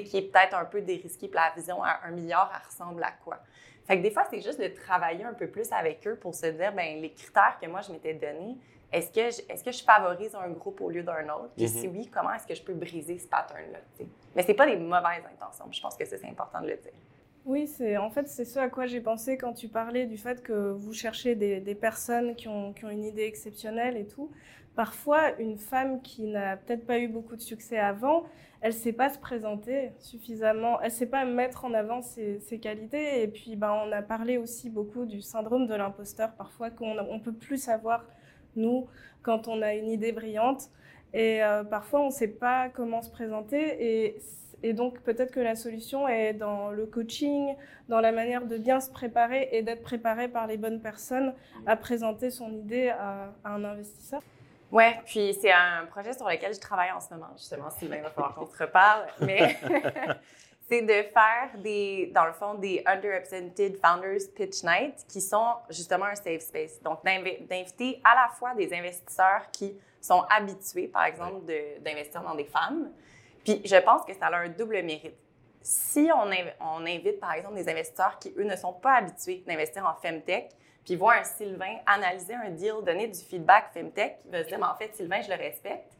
qui 0.00 0.18
est 0.18 0.22
peut-être 0.22 0.54
un 0.54 0.64
peu 0.64 0.80
dérisquée, 0.80 1.28
puis 1.28 1.38
la 1.38 1.52
vision 1.54 1.82
à 1.82 2.00
un 2.04 2.10
milliard, 2.10 2.50
elle 2.54 2.66
ressemble 2.66 3.02
à 3.02 3.12
quoi? 3.24 3.38
Fait 3.86 3.98
que 3.98 4.02
des 4.02 4.10
fois, 4.10 4.24
c'est 4.30 4.40
juste 4.40 4.60
de 4.60 4.68
travailler 4.68 5.24
un 5.24 5.34
peu 5.34 5.48
plus 5.48 5.70
avec 5.72 6.06
eux 6.06 6.16
pour 6.16 6.34
se 6.34 6.46
dire, 6.46 6.72
ben 6.72 7.00
les 7.00 7.12
critères 7.12 7.58
que 7.60 7.66
moi, 7.66 7.80
je 7.80 7.92
m'étais 7.92 8.14
donnés, 8.14 8.56
est-ce 8.92 9.10
que, 9.10 9.30
je, 9.30 9.52
est-ce 9.52 9.64
que 9.64 9.72
je 9.72 9.82
favorise 9.82 10.34
un 10.34 10.50
groupe 10.50 10.80
au 10.82 10.90
lieu 10.90 11.02
d'un 11.02 11.26
autre? 11.30 11.50
Puis 11.56 11.66
si 11.68 11.88
mhm. 11.88 11.96
oui, 11.96 12.10
comment 12.12 12.32
est-ce 12.34 12.46
que 12.46 12.54
je 12.54 12.62
peux 12.62 12.74
briser 12.74 13.18
ce 13.18 13.26
pattern-là? 13.26 13.78
Mais 14.36 14.42
c'est 14.42 14.54
pas 14.54 14.66
des 14.66 14.76
mauvaises 14.76 15.24
intentions. 15.32 15.66
Je 15.70 15.80
pense 15.80 15.96
que 15.96 16.04
c'est 16.04 16.24
important 16.26 16.60
de 16.60 16.68
le 16.68 16.76
dire. 16.76 16.92
Oui, 17.44 17.66
c'est 17.66 17.96
en 17.96 18.10
fait 18.10 18.28
c'est 18.28 18.44
ce 18.44 18.60
à 18.60 18.68
quoi 18.68 18.86
j'ai 18.86 19.00
pensé 19.00 19.36
quand 19.36 19.52
tu 19.52 19.68
parlais 19.68 20.06
du 20.06 20.16
fait 20.16 20.42
que 20.42 20.70
vous 20.70 20.92
cherchez 20.92 21.34
des, 21.34 21.74
personnes 21.74 22.36
qui 22.36 22.46
ont, 22.46 22.72
qui 22.72 22.84
ont, 22.84 22.90
une 22.90 23.04
idée 23.04 23.24
exceptionnelle 23.24 23.96
et 23.96 24.06
tout. 24.06 24.30
Parfois, 24.76 25.38
une 25.38 25.58
femme 25.58 26.00
qui 26.02 26.22
n'a 26.22 26.56
peut-être 26.56 26.86
pas 26.86 26.98
eu 26.98 27.08
beaucoup 27.08 27.36
de 27.36 27.42
succès 27.42 27.78
avant, 27.78 28.24
elle 28.62 28.72
sait 28.72 28.92
pas 28.92 29.10
se 29.10 29.18
présenter 29.18 29.90
suffisamment, 29.98 30.80
elle 30.80 30.92
sait 30.92 31.06
pas 31.06 31.24
mettre 31.24 31.64
en 31.64 31.74
avant 31.74 32.00
ses, 32.00 32.40
qualités. 32.62 33.22
Et 33.22 33.28
puis, 33.28 33.56
ben, 33.56 33.72
on 33.84 33.92
a 33.92 34.02
parlé 34.02 34.38
aussi 34.38 34.70
beaucoup 34.70 35.04
du 35.04 35.20
syndrome 35.20 35.66
de 35.66 35.74
l'imposteur, 35.74 36.32
parfois 36.34 36.70
qu'on 36.70 36.96
on 36.98 37.18
peut 37.18 37.32
plus 37.34 37.58
savoir 37.58 38.04
nous 38.56 38.86
quand 39.22 39.48
on 39.48 39.60
a 39.62 39.74
une 39.74 39.88
idée 39.90 40.12
brillante. 40.12 40.70
Et 41.12 41.42
euh, 41.42 41.64
parfois, 41.64 42.02
on 42.02 42.06
ne 42.06 42.12
sait 42.12 42.28
pas 42.28 42.68
comment 42.70 43.02
se 43.02 43.10
présenter. 43.10 43.76
Et, 43.80 44.16
et 44.62 44.72
donc, 44.72 45.00
peut-être 45.00 45.32
que 45.32 45.40
la 45.40 45.56
solution 45.56 46.06
est 46.06 46.34
dans 46.34 46.70
le 46.70 46.86
coaching, 46.86 47.54
dans 47.88 48.00
la 48.00 48.12
manière 48.12 48.46
de 48.46 48.56
bien 48.58 48.80
se 48.80 48.90
préparer 48.90 49.48
et 49.52 49.62
d'être 49.62 49.82
préparé 49.82 50.28
par 50.28 50.46
les 50.46 50.56
bonnes 50.56 50.80
personnes 50.80 51.34
à 51.66 51.76
présenter 51.76 52.30
son 52.30 52.52
idée 52.52 52.90
à, 52.90 53.32
un 53.44 53.64
investisseur. 53.64 54.22
Oui, 54.70 54.84
puis 55.04 55.34
c'est 55.34 55.52
un 55.52 55.84
projet 55.90 56.12
sur 56.12 56.28
lequel 56.28 56.54
je 56.54 56.60
travaille 56.60 56.92
en 56.92 57.00
ce 57.00 57.12
moment, 57.12 57.28
justement. 57.36 57.70
Sylvain, 57.70 57.96
il 57.96 58.02
va 58.02 58.10
falloir 58.10 58.34
qu'on 58.34 58.46
se 58.46 58.56
reparle. 58.56 59.06
Mais 59.20 59.58
c'est 60.68 60.82
de 60.82 61.08
faire 61.12 61.50
des, 61.58 62.10
dans 62.14 62.24
le 62.24 62.32
fond, 62.32 62.54
des 62.54 62.82
underrepresented 62.86 63.76
founders 63.84 64.32
pitch 64.34 64.62
night 64.62 64.94
qui 65.08 65.20
sont 65.20 65.56
justement 65.68 66.06
un 66.06 66.14
safe 66.14 66.40
space. 66.40 66.80
Donc, 66.82 67.04
d'inviter 67.04 68.00
à 68.04 68.14
la 68.14 68.28
fois 68.34 68.54
des 68.54 68.72
investisseurs 68.72 69.50
qui 69.52 69.74
sont 70.00 70.24
habitués, 70.30 70.88
par 70.88 71.04
exemple, 71.04 71.44
d'investir 71.80 72.22
dans 72.22 72.34
des 72.34 72.44
femmes. 72.44 72.90
Puis, 73.44 73.60
je 73.64 73.76
pense 73.76 74.04
que 74.04 74.14
ça 74.14 74.26
a 74.26 74.36
un 74.36 74.48
double 74.48 74.82
mérite. 74.82 75.16
Si 75.60 76.10
on, 76.12 76.82
invite, 76.86 77.20
par 77.20 77.34
exemple, 77.34 77.54
des 77.54 77.68
investisseurs 77.68 78.18
qui, 78.18 78.32
eux, 78.36 78.44
ne 78.44 78.56
sont 78.56 78.72
pas 78.72 78.94
habitués 78.94 79.44
d'investir 79.46 79.86
en 79.86 79.94
femtech, 79.94 80.50
puis 80.84 80.96
voir 80.96 81.18
un 81.18 81.24
Sylvain 81.24 81.76
analyser 81.86 82.34
un 82.34 82.50
deal, 82.50 82.74
donner 82.84 83.06
du 83.06 83.18
feedback 83.18 83.72
femtech, 83.72 84.18
il 84.24 84.32
va 84.32 84.42
se 84.42 84.48
dire, 84.48 84.58
mais 84.58 84.66
en 84.66 84.74
fait, 84.74 84.94
Sylvain, 84.94 85.20
je 85.22 85.30
le 85.30 85.36
respecte. 85.36 85.92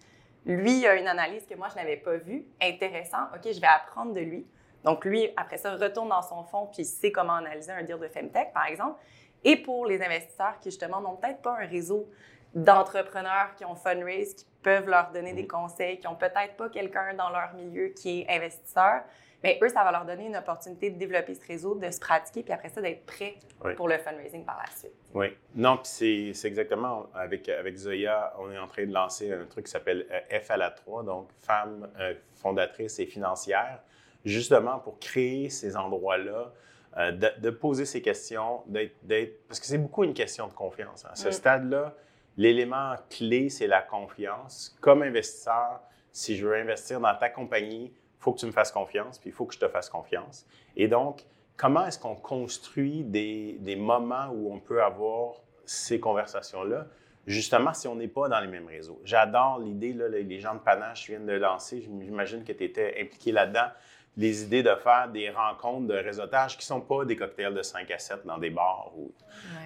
Lui, 0.44 0.78
il 0.78 0.86
a 0.86 0.96
une 0.96 1.06
analyse 1.06 1.46
que 1.46 1.54
moi, 1.54 1.68
je 1.70 1.76
n'avais 1.76 1.96
pas 1.96 2.16
vue. 2.16 2.44
Intéressant. 2.60 3.24
OK, 3.34 3.52
je 3.52 3.60
vais 3.60 3.68
apprendre 3.68 4.12
de 4.12 4.20
lui. 4.20 4.44
Donc, 4.84 5.04
lui, 5.04 5.30
après 5.36 5.58
ça, 5.58 5.76
retourne 5.76 6.08
dans 6.08 6.22
son 6.22 6.42
fonds 6.42 6.66
puis 6.66 6.82
il 6.82 6.84
sait 6.84 7.12
comment 7.12 7.34
analyser 7.34 7.70
un 7.70 7.84
deal 7.84 7.98
de 7.98 8.08
Femtech, 8.08 8.52
par 8.52 8.66
exemple. 8.66 9.00
Et 9.44 9.56
pour 9.56 9.86
les 9.86 10.02
investisseurs 10.02 10.58
qui, 10.60 10.70
justement, 10.70 11.00
n'ont 11.00 11.16
peut-être 11.16 11.42
pas 11.42 11.58
un 11.60 11.66
réseau 11.66 12.08
d'entrepreneurs 12.54 13.54
qui 13.56 13.64
ont 13.64 13.74
fundraise, 13.74 14.34
qui 14.34 14.46
peuvent 14.62 14.88
leur 14.88 15.10
donner 15.10 15.32
des 15.32 15.46
conseils, 15.46 15.98
qui 15.98 16.06
n'ont 16.06 16.14
peut-être 16.14 16.56
pas 16.56 16.68
quelqu'un 16.68 17.14
dans 17.14 17.30
leur 17.30 17.54
milieu 17.54 17.88
qui 17.88 18.20
est 18.20 18.28
investisseur, 18.28 19.02
mais 19.42 19.58
eux, 19.60 19.68
ça 19.68 19.82
va 19.82 19.90
leur 19.90 20.04
donner 20.04 20.26
une 20.26 20.36
opportunité 20.36 20.90
de 20.90 20.98
développer 20.98 21.34
ce 21.34 21.44
réseau, 21.46 21.74
de 21.74 21.90
se 21.90 21.98
pratiquer, 21.98 22.44
puis 22.44 22.52
après 22.52 22.68
ça, 22.68 22.80
d'être 22.80 23.04
prêt 23.04 23.34
pour 23.76 23.88
le 23.88 23.98
fundraising 23.98 24.44
par 24.44 24.56
la 24.64 24.70
suite. 24.72 24.92
Oui. 25.14 25.36
Non, 25.56 25.78
puis 25.78 26.32
c'est 26.34 26.46
exactement, 26.46 27.06
avec, 27.14 27.48
avec 27.48 27.76
Zoya, 27.76 28.34
on 28.38 28.52
est 28.52 28.58
en 28.58 28.68
train 28.68 28.86
de 28.86 28.92
lancer 28.92 29.32
un 29.32 29.46
truc 29.46 29.66
qui 29.66 29.72
s'appelle 29.72 30.06
euh, 30.12 30.40
F 30.40 30.50
à 30.52 30.56
la 30.56 30.70
3, 30.70 31.02
donc 31.02 31.28
Femmes 31.40 31.88
euh, 31.98 32.14
fondatrices 32.34 33.00
et 33.00 33.06
financières 33.06 33.80
justement 34.24 34.78
pour 34.78 34.98
créer 34.98 35.50
ces 35.50 35.76
endroits-là, 35.76 36.52
euh, 36.98 37.12
de, 37.12 37.50
poser 37.50 37.84
ces 37.84 38.02
questions, 38.02 38.62
d'être, 38.66 39.46
parce 39.48 39.60
que 39.60 39.66
c'est 39.66 39.78
beaucoup 39.78 40.04
une 40.04 40.14
question 40.14 40.46
de 40.46 40.52
confiance. 40.52 41.04
À 41.04 41.08
hein. 41.08 41.14
ce 41.14 41.28
mm. 41.28 41.32
stade-là, 41.32 41.94
l'élément 42.36 42.94
clé, 43.10 43.48
c'est 43.48 43.66
la 43.66 43.82
confiance. 43.82 44.76
Comme 44.80 45.02
investisseur, 45.02 45.80
si 46.12 46.36
je 46.36 46.46
veux 46.46 46.54
investir 46.54 47.00
dans 47.00 47.14
ta 47.16 47.28
compagnie, 47.28 47.92
il 47.92 48.22
faut 48.22 48.32
que 48.32 48.38
tu 48.38 48.46
me 48.46 48.52
fasses 48.52 48.72
confiance, 48.72 49.18
puis 49.18 49.30
il 49.30 49.32
faut 49.32 49.46
que 49.46 49.54
je 49.54 49.58
te 49.58 49.68
fasse 49.68 49.88
confiance. 49.88 50.46
Et 50.76 50.88
donc, 50.88 51.24
comment 51.56 51.86
est-ce 51.86 51.98
qu'on 51.98 52.14
construit 52.14 53.02
des, 53.04 53.56
des, 53.60 53.76
moments 53.76 54.28
où 54.32 54.52
on 54.52 54.60
peut 54.60 54.82
avoir 54.82 55.34
ces 55.64 56.00
conversations-là, 56.00 56.86
justement 57.26 57.72
si 57.72 57.88
on 57.88 57.94
n'est 57.94 58.08
pas 58.08 58.28
dans 58.28 58.40
les 58.40 58.48
mêmes 58.48 58.66
réseaux? 58.66 59.00
J'adore 59.04 59.58
l'idée, 59.58 59.92
les 59.92 60.40
gens 60.40 60.54
de 60.54 60.60
Panache 60.60 61.08
viennent 61.08 61.26
de 61.26 61.32
lancer, 61.32 61.80
j'imagine 61.80 62.44
que 62.44 62.52
tu 62.52 62.64
étais 62.64 62.96
impliqué 63.00 63.32
là-dedans 63.32 63.68
les 64.16 64.42
idées 64.42 64.62
de 64.62 64.74
faire 64.74 65.08
des 65.08 65.30
rencontres 65.30 65.86
de 65.86 65.94
réseautage 65.94 66.58
qui 66.58 66.64
ne 66.64 66.78
sont 66.78 66.80
pas 66.80 67.04
des 67.04 67.16
cocktails 67.16 67.54
de 67.54 67.62
5 67.62 67.90
à 67.90 67.98
7 67.98 68.26
dans 68.26 68.38
des 68.38 68.50
bars. 68.50 68.90
Ou, 68.96 69.10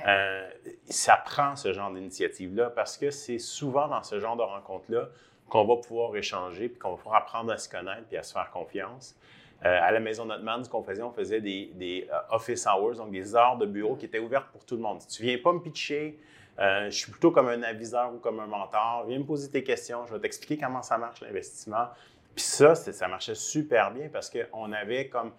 euh, 0.06 0.48
ça 0.88 1.16
prend 1.16 1.56
ce 1.56 1.72
genre 1.72 1.92
d'initiative-là 1.92 2.70
parce 2.70 2.96
que 2.96 3.10
c'est 3.10 3.38
souvent 3.38 3.88
dans 3.88 4.02
ce 4.02 4.20
genre 4.20 4.36
de 4.36 4.42
rencontres-là 4.42 5.08
qu'on 5.48 5.64
va 5.64 5.76
pouvoir 5.76 6.16
échanger 6.16 6.68
puis 6.68 6.78
qu'on 6.78 6.90
va 6.90 6.96
pouvoir 6.96 7.16
apprendre 7.16 7.52
à 7.52 7.58
se 7.58 7.68
connaître 7.68 8.06
puis 8.08 8.16
à 8.16 8.22
se 8.22 8.32
faire 8.32 8.50
confiance. 8.50 9.16
Euh, 9.64 9.78
à 9.82 9.90
la 9.90 10.00
Maison 10.00 10.26
Notman, 10.26 10.62
ce 10.62 10.68
qu'on 10.68 10.82
faisait, 10.82 11.02
on 11.02 11.12
faisait 11.12 11.40
des, 11.40 11.72
des 11.74 12.08
euh, 12.12 12.18
office 12.30 12.66
hours, 12.66 12.96
donc 12.96 13.10
des 13.10 13.34
heures 13.34 13.56
de 13.56 13.66
bureau 13.66 13.96
qui 13.96 14.04
étaient 14.04 14.18
ouvertes 14.18 14.50
pour 14.52 14.64
tout 14.64 14.76
le 14.76 14.82
monde. 14.82 15.00
Si 15.00 15.08
tu 15.08 15.22
viens 15.22 15.38
pas 15.38 15.52
me 15.52 15.60
pitcher, 15.60 16.20
je 16.58 16.90
suis 16.90 17.10
plutôt 17.10 17.32
comme 17.32 17.48
un 17.48 17.62
aviseur 17.62 18.14
ou 18.14 18.18
comme 18.18 18.40
un 18.40 18.46
mentor, 18.46 19.04
viens 19.06 19.18
me 19.18 19.24
poser 19.24 19.50
tes 19.50 19.62
questions, 19.62 20.06
je 20.06 20.14
vais 20.14 20.20
t'expliquer 20.20 20.56
comment 20.56 20.80
ça 20.82 20.96
marche 20.96 21.20
l'investissement. 21.20 21.88
Puis 22.36 22.44
ça, 22.44 22.74
ça 22.74 23.08
marchait 23.08 23.34
super 23.34 23.90
bien 23.92 24.10
parce 24.12 24.30
qu'on 24.30 24.70
avait 24.72 25.08
comme 25.08 25.32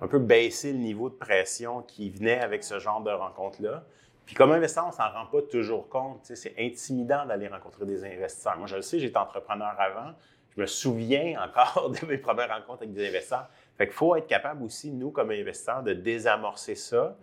un 0.00 0.08
peu 0.08 0.18
baissé 0.18 0.72
le 0.72 0.78
niveau 0.78 1.08
de 1.08 1.14
pression 1.14 1.82
qui 1.82 2.10
venait 2.10 2.40
avec 2.40 2.64
ce 2.64 2.80
genre 2.80 3.00
de 3.00 3.12
rencontre-là. 3.12 3.84
Puis 4.26 4.34
comme 4.34 4.50
investisseur, 4.50 4.86
on 4.86 4.88
ne 4.88 4.92
s'en 4.92 5.08
rend 5.08 5.26
pas 5.26 5.42
toujours 5.42 5.88
compte. 5.88 6.18
C'est 6.24 6.54
intimidant 6.58 7.24
d'aller 7.26 7.46
rencontrer 7.46 7.86
des 7.86 8.04
investisseurs. 8.04 8.58
Moi, 8.58 8.66
je 8.66 8.74
le 8.74 8.82
sais, 8.82 8.98
j'étais 8.98 9.16
entrepreneur 9.16 9.72
avant. 9.78 10.12
Je 10.56 10.60
me 10.60 10.66
souviens 10.66 11.40
encore 11.44 11.90
de 11.90 12.04
mes 12.06 12.18
premières 12.18 12.48
rencontres 12.48 12.82
avec 12.82 12.92
des 12.92 13.06
investisseurs. 13.06 13.48
Fait 13.78 13.86
qu'il 13.86 13.94
faut 13.94 14.16
être 14.16 14.26
capable 14.26 14.64
aussi, 14.64 14.90
nous, 14.90 15.12
comme 15.12 15.30
investisseurs, 15.30 15.84
de 15.84 15.92
désamorcer 15.92 16.74
ça. 16.74 17.16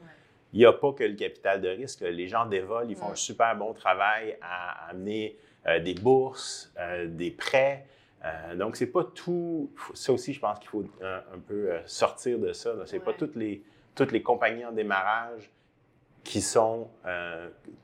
Il 0.54 0.60
n'y 0.60 0.66
a 0.66 0.72
pas 0.72 0.94
que 0.94 1.04
le 1.04 1.16
capital 1.16 1.60
de 1.60 1.68
risque. 1.68 2.02
Les 2.02 2.28
gens 2.28 2.46
dévolent, 2.46 2.90
ils 2.90 2.96
font 2.96 3.12
un 3.12 3.16
super 3.16 3.56
bon 3.58 3.74
travail 3.74 4.38
à 4.42 4.90
amener 4.90 5.38
euh, 5.68 5.80
des 5.80 5.94
bourses, 5.94 6.74
euh, 6.80 7.08
des 7.08 7.32
prêts. 7.32 7.86
Euh, 8.26 8.56
donc, 8.56 8.76
c'est 8.76 8.88
pas 8.88 9.04
tout. 9.04 9.72
Ça 9.94 10.14
aussi, 10.14 10.34
je 10.34 10.40
pense 10.40 10.60
qu'il 10.60 10.70
faut 10.70 10.84
euh, 11.02 11.20
un, 11.34 11.40
peu 11.40 11.72
euh, 11.72 11.80
sortir 11.86 12.40
de 12.40 12.54
ça. 12.54 12.74
C'est 12.86 13.00
pas 13.00 13.14
toutes 13.14 13.36
les, 13.36 13.64
toutes 13.96 14.12
les 14.12 14.22
compagnies 14.22 14.66
en 14.66 14.72
démarrage 14.72 15.50
qui 16.24 16.42
sont. 16.42 16.90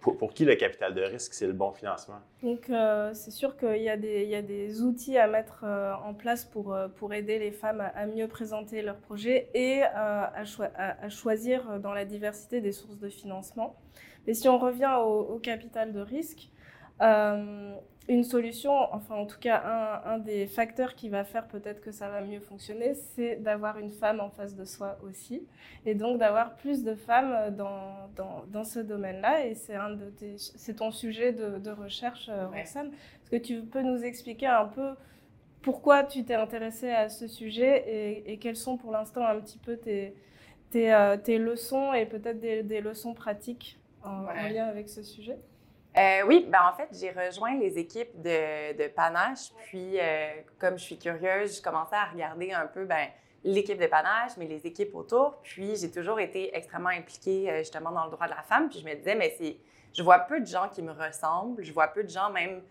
Pour, 0.01 0.33
qui 0.33 0.45
le 0.45 0.55
capital 0.55 0.93
de 0.93 1.01
risque, 1.01 1.33
c'est 1.33 1.47
le 1.47 1.53
bon 1.53 1.71
financement. 1.71 2.19
Donc, 2.43 2.69
c'est 3.13 3.31
sûr 3.31 3.57
qu'il 3.57 3.81
y, 3.81 3.89
a 3.89 3.97
des, 3.97 4.25
y 4.25 4.35
a 4.35 4.43
des 4.43 4.83
outils 4.83 5.17
à 5.17 5.25
mettre 5.25 5.63
en 5.63 6.13
place 6.13 6.45
pour, 6.45 6.77
pour 6.97 7.13
aider 7.13 7.39
les 7.39 7.51
femmes 7.51 7.81
à, 7.95 8.05
mieux 8.05 8.27
présenter 8.27 8.83
leurs 8.83 8.97
projets 8.97 9.49
et 9.55 9.81
à, 9.81 10.31
à, 10.35 11.09
choisir 11.09 11.79
dans 11.79 11.93
la 11.93 12.05
diversité 12.05 12.61
des 12.61 12.73
sources 12.73 12.99
de 12.99 13.09
financement. 13.09 13.77
Mais 14.27 14.35
si 14.35 14.47
on 14.47 14.59
revient 14.59 14.93
au, 14.99 15.21
au 15.21 15.39
capital 15.39 15.91
de 15.91 16.01
risque, 16.01 16.51
une 18.07 18.23
solution, 18.23 18.71
enfin 18.93 19.15
en 19.15 19.25
tout 19.25 19.39
cas 19.39 20.01
un, 20.05 20.19
des 20.19 20.45
facteurs 20.45 20.95
qui 20.95 21.09
va 21.09 21.23
faire 21.23 21.47
peut-être 21.47 21.81
que 21.81 21.91
ça 21.91 22.07
va 22.07 22.21
mieux 22.21 22.39
fonctionner, 22.39 22.93
c'est 22.93 23.37
d'avoir 23.37 23.79
une 23.79 23.89
femme 23.89 24.19
en 24.19 24.29
face 24.29 24.55
de 24.55 24.63
soi 24.63 24.97
aussi, 25.03 25.47
et 25.85 25.95
donc 25.95 26.19
d'avoir 26.19 26.55
plus 26.55 26.83
de 26.83 26.93
femmes 26.93 27.55
dans, 27.55 28.09
dans, 28.15 28.43
dans 28.47 28.63
ce 28.63 28.79
domaine-là, 28.79 29.47
et 29.47 29.55
c'est, 29.55 29.75
un 29.75 29.91
de 29.91 30.11
c'est 30.37 30.75
ton 30.75 30.91
sujet 30.91 31.31
de, 31.31 31.57
de 31.57 31.71
recherche, 31.71 32.29
euh, 32.29 32.47
Roxane. 32.47 32.87
Est-ce 32.87 33.31
que 33.31 33.37
tu 33.37 33.61
peux 33.61 33.81
nous 33.81 34.03
expliquer 34.03 34.47
un 34.47 34.65
peu 34.65 34.91
pourquoi 35.63 36.03
tu 36.03 36.23
t'es 36.23 36.35
intéressée 36.35 36.91
à 36.91 37.09
ce 37.09 37.27
sujet 37.27 37.83
et, 37.87 38.33
et, 38.33 38.37
quelles 38.37 38.55
sont 38.55 38.77
pour 38.77 38.91
l'instant 38.91 39.25
un 39.25 39.39
petit 39.39 39.57
peu 39.57 39.77
tes, 39.77 40.13
tes, 40.69 40.93
euh, 40.93 41.17
tes 41.17 41.39
leçons 41.39 41.91
et 41.91 42.05
peut-être 42.05 42.39
des, 42.39 42.61
des 42.61 42.81
leçons 42.81 43.15
pratiques 43.15 43.79
en 44.03 44.25
lien 44.47 44.65
avec 44.65 44.89
ce 44.89 45.01
sujet? 45.01 45.39
Euh, 45.97 46.23
oui, 46.27 46.45
ben 46.49 46.59
en 46.69 46.75
fait, 46.75 46.89
j'ai 46.91 47.11
rejoint 47.11 47.57
les 47.57 47.77
équipes 47.77 48.21
de, 48.21 48.87
Panache. 48.89 49.51
Puis, 49.65 49.97
euh, 49.99 50.27
comme 50.59 50.77
je 50.77 50.83
suis 50.83 50.99
curieuse, 50.99 51.57
je 51.57 51.61
commençais 51.61 51.95
à 51.95 52.05
regarder 52.05 52.51
un 52.51 52.67
peu 52.67 52.85
ben, 52.85 53.07
l'équipe 53.43 53.79
de 53.79 53.87
Panache, 53.87 54.31
mais 54.37 54.45
les 54.45 54.67
équipes 54.67 54.93
autour. 54.93 55.37
Puis, 55.41 55.77
j'ai 55.77 55.89
toujours 55.89 56.19
été 56.19 56.55
extrêmement 56.55 56.89
impliquée 56.89 57.49
euh, 57.49 57.59
justement 57.59 57.91
dans 57.91 58.05
le 58.05 58.11
droit 58.11 58.27
de 58.27 58.33
la 58.33 58.43
femme. 58.43 58.69
Puis, 58.69 58.79
je 58.79 58.85
me 58.85 58.93
disais, 58.93 59.15
mais 59.15 59.35
c'est, 59.37 59.57
je 59.93 60.03
vois 60.03 60.19
peu 60.19 60.41
de 60.41 60.45
gens 60.45 60.67
qui 60.67 60.81
me 60.81 60.91
ressemblent. 60.91 61.63
Je 61.63 61.71
vois 61.71 61.87
peu 61.87 62.03
de 62.03 62.09
gens 62.09 62.29
même 62.29 62.61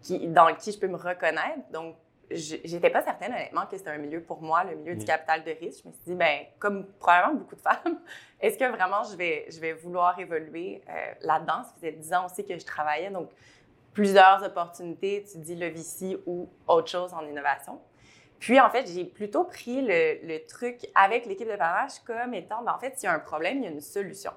qui, 0.00 0.26
dans 0.26 0.52
qui 0.56 0.72
je 0.72 0.78
peux 0.78 0.88
me 0.88 0.96
reconnaître. 0.96 1.70
Donc, 1.72 1.94
j'étais 2.34 2.90
pas 2.90 3.02
certaine, 3.02 3.32
honnêtement, 3.32 3.66
que 3.66 3.76
c'était 3.76 3.90
un 3.90 3.98
milieu 3.98 4.22
pour 4.22 4.42
moi, 4.42 4.64
le 4.64 4.76
milieu 4.76 4.94
du 4.94 5.04
mm. 5.04 5.06
capital 5.06 5.44
de 5.44 5.50
risque. 5.50 5.82
Je 5.84 5.88
me 5.88 5.92
suis 5.92 6.02
dit, 6.06 6.14
ben 6.14 6.40
comme 6.58 6.86
probablement 6.98 7.40
beaucoup 7.40 7.56
de 7.56 7.60
femmes, 7.62 8.00
est-ce 8.40 8.58
que 8.58 8.64
vraiment 8.64 9.02
je 9.04 9.16
vais, 9.16 9.46
je 9.50 9.60
vais 9.60 9.72
vouloir 9.72 10.18
évoluer 10.18 10.82
euh, 10.88 10.92
là-dedans? 11.22 11.64
Ça 11.64 11.72
faisait 11.76 11.92
10 11.92 12.14
ans 12.14 12.26
aussi 12.26 12.44
que 12.44 12.58
je 12.58 12.64
travaillais, 12.64 13.10
donc 13.10 13.30
plusieurs 13.92 14.42
opportunités, 14.42 15.24
tu 15.30 15.38
dis 15.38 15.54
le 15.54 15.68
VC 15.68 16.18
ou 16.26 16.48
autre 16.66 16.88
chose 16.88 17.12
en 17.14 17.26
innovation. 17.26 17.80
Puis, 18.38 18.58
en 18.58 18.70
fait, 18.70 18.88
j'ai 18.88 19.04
plutôt 19.04 19.44
pris 19.44 19.82
le, 19.82 20.26
le 20.26 20.44
truc 20.46 20.88
avec 20.96 21.26
l'équipe 21.26 21.48
de 21.48 21.56
parage 21.56 22.00
comme 22.04 22.34
étant, 22.34 22.62
ben, 22.62 22.72
en 22.72 22.78
fait, 22.78 22.98
s'il 22.98 23.06
y 23.06 23.12
a 23.12 23.14
un 23.14 23.20
problème, 23.20 23.58
il 23.58 23.64
y 23.64 23.66
a 23.68 23.70
une 23.70 23.80
solution. 23.80 24.32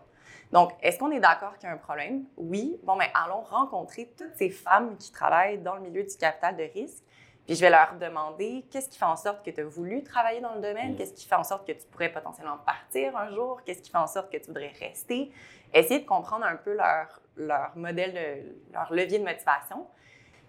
Donc, 0.51 0.71
est-ce 0.81 0.99
qu'on 0.99 1.11
est, 1.11 1.19
d'accord 1.19 1.57
qu'il 1.57 1.67
y 1.67 1.71
a 1.71 1.73
un 1.73 1.77
problème? 1.77 2.25
Oui. 2.37 2.79
Bon, 2.83 2.95
mais 2.95 3.11
ben, 3.13 3.21
allons 3.25 3.41
rencontrer 3.41 4.13
toutes 4.17 4.35
ces 4.35 4.49
femmes 4.49 4.95
qui 4.97 5.11
travaillent 5.11 5.57
dans 5.57 5.75
le 5.75 5.81
milieu 5.81 6.03
du 6.03 6.15
capital 6.15 6.55
de 6.55 6.63
risque 6.63 7.03
puis 7.45 7.55
je 7.55 7.61
vais 7.61 7.69
leur 7.69 7.95
demander 7.99 8.65
qu'est-ce 8.71 8.89
qui 8.89 8.97
fait 8.97 9.05
en 9.05 9.15
sorte 9.15 9.45
que 9.45 9.51
tu 9.51 9.61
as 9.61 9.65
voulu 9.65 10.03
travailler 10.03 10.41
dans 10.41 10.55
le 10.55 10.61
domaine, 10.61 10.93
mm. 10.93 10.95
qu'est-ce 10.95 11.13
qui 11.13 11.27
fait 11.27 11.35
en 11.35 11.43
sorte 11.43 11.67
que 11.67 11.73
tu 11.73 11.85
pourrais 11.91 12.11
potentiellement 12.11 12.57
partir 12.65 13.15
un 13.15 13.29
jour, 13.29 13.61
qu'est-ce 13.63 13.81
qui 13.81 13.91
fait 13.91 13.97
en 13.97 14.07
sorte 14.07 14.31
que 14.31 14.37
tu 14.37 14.47
voudrais 14.47 14.73
rester? 14.79 15.31
Essayer 15.73 15.99
de 15.99 16.05
comprendre 16.05 16.45
un 16.45 16.55
peu 16.55 16.75
leur, 16.75 17.21
leur 17.37 17.71
modèle, 17.75 18.13
de, 18.13 18.73
leur 18.73 18.91
levier 18.91 19.19
de 19.19 19.23
motivation. 19.23 19.85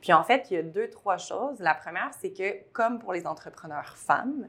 Puis 0.00 0.12
en 0.12 0.22
fait, 0.22 0.50
il 0.50 0.54
y 0.54 0.56
a 0.58 0.62
deux, 0.62 0.88
trois 0.88 1.18
choses. 1.18 1.58
La 1.58 1.74
première, 1.74 2.10
c'est 2.18 2.32
que 2.32 2.62
comme 2.72 2.98
pour 2.98 3.12
les 3.12 3.26
entrepreneurs 3.26 3.96
femmes, 3.96 4.48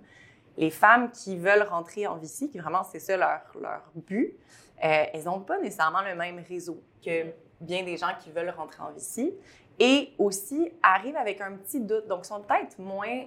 les 0.58 0.72
femmes 0.72 1.12
qui 1.12 1.38
veulent 1.38 1.64
rentrer 1.64 2.08
en 2.08 2.16
VC, 2.16 2.50
qui 2.50 2.60
vraiment 2.60 2.84
c'est 2.84 3.00
ça 3.00 3.18
leur, 3.18 3.42
leur 3.60 3.82
but, 3.96 4.38
euh, 4.84 5.06
elles 5.14 5.24
n'ont 5.26 5.42
pas 5.42 5.60
nécessairement 5.60 6.02
le 6.02 6.16
même 6.16 6.40
réseau 6.48 6.82
que 7.04 7.26
bien 7.60 7.84
des 7.84 7.98
gens 7.98 8.12
qui 8.20 8.32
veulent 8.32 8.54
rentrer 8.56 8.84
en 8.84 8.92
VC 8.92 9.36
et 9.80 10.14
aussi 10.18 10.72
arrivent 10.82 11.18
avec 11.18 11.42
un 11.42 11.54
petit 11.54 11.80
doute. 11.80 12.08
Donc, 12.08 12.26
sont 12.26 12.42
peut-être 12.42 12.80
moins 12.80 13.26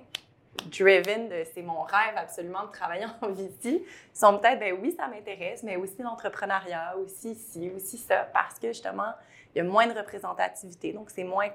driven 0.66 1.28
de 1.28 1.44
c'est 1.54 1.62
mon 1.62 1.82
rêve 1.82 2.16
absolument 2.16 2.64
de 2.64 2.72
travailler 2.72 3.06
en 3.22 3.28
VC. 3.28 3.84
Sont 4.12 4.38
peut-être, 4.38 4.58
ben 4.58 4.76
oui, 4.80 4.92
ça 4.92 5.08
m'intéresse, 5.08 5.62
mais 5.62 5.76
aussi 5.76 6.02
l'entrepreneuriat, 6.02 6.96
aussi 6.98 7.34
ci, 7.34 7.70
aussi 7.74 7.98
ça, 7.98 8.28
parce 8.32 8.58
que 8.58 8.68
justement, 8.68 9.12
il 9.54 9.58
y 9.58 9.60
a 9.60 9.64
moins 9.64 9.86
de 9.86 9.96
représentativité. 9.96 10.92
Donc, 10.92 11.10
c'est 11.10 11.24
moins 11.24 11.48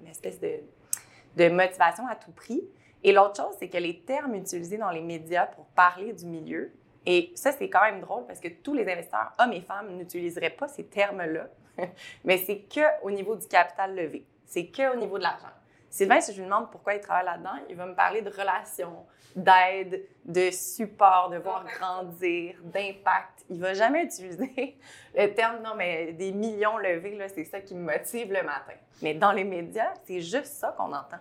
une 0.00 0.08
espèce 0.08 0.38
de 0.40 1.48
motivation 1.48 2.06
à 2.06 2.14
tout 2.14 2.32
prix. 2.32 2.62
Et 3.02 3.12
l'autre 3.12 3.36
chose, 3.36 3.54
c'est 3.58 3.68
que 3.68 3.78
les 3.78 4.00
termes 4.00 4.34
utilisés 4.34 4.78
dans 4.78 4.90
les 4.90 5.02
médias 5.02 5.46
pour 5.46 5.66
parler 5.66 6.12
du 6.12 6.26
milieu, 6.26 6.72
et 7.08 7.30
ça, 7.36 7.52
c'est 7.52 7.70
quand 7.70 7.82
même 7.82 8.00
drôle 8.00 8.26
parce 8.26 8.40
que 8.40 8.48
tous 8.48 8.74
les 8.74 8.82
investisseurs, 8.82 9.32
hommes 9.38 9.52
et 9.52 9.60
femmes, 9.60 9.96
n'utiliseraient 9.96 10.50
pas 10.50 10.66
ces 10.66 10.84
termes-là. 10.84 11.48
Mais 12.24 12.38
c'est 12.38 12.60
que 12.60 13.02
au 13.02 13.10
niveau 13.10 13.36
du 13.36 13.46
capital 13.46 13.94
levé. 13.94 14.26
C'est 14.46 14.66
que 14.66 14.92
au 14.92 14.96
niveau 14.96 15.18
de 15.18 15.24
l'argent. 15.24 15.48
Sylvain, 15.90 16.20
si 16.20 16.32
je 16.32 16.38
lui 16.38 16.44
demande 16.44 16.70
pourquoi 16.70 16.94
il 16.94 17.00
travaille 17.00 17.24
là-dedans, 17.24 17.58
il 17.70 17.76
va 17.76 17.86
me 17.86 17.94
parler 17.94 18.20
de 18.20 18.28
relations, 18.28 19.06
d'aide, 19.34 20.04
de 20.24 20.50
support, 20.50 21.30
de 21.30 21.38
voir 21.38 21.64
grandir, 21.64 22.56
d'impact. 22.64 23.44
Il 23.48 23.60
va 23.60 23.74
jamais 23.74 24.04
utiliser 24.04 24.76
le 25.14 25.28
terme 25.34 25.62
non 25.62 25.74
mais 25.74 26.12
des 26.12 26.32
millions 26.32 26.78
levés 26.78 27.18
c'est 27.34 27.44
ça 27.44 27.60
qui 27.60 27.74
me 27.74 27.80
motive 27.80 28.32
le 28.32 28.42
matin. 28.42 28.74
Mais 29.02 29.14
dans 29.14 29.32
les 29.32 29.44
médias, 29.44 29.92
c'est 30.04 30.20
juste 30.20 30.46
ça 30.46 30.74
qu'on 30.76 30.92
entend. 30.92 31.18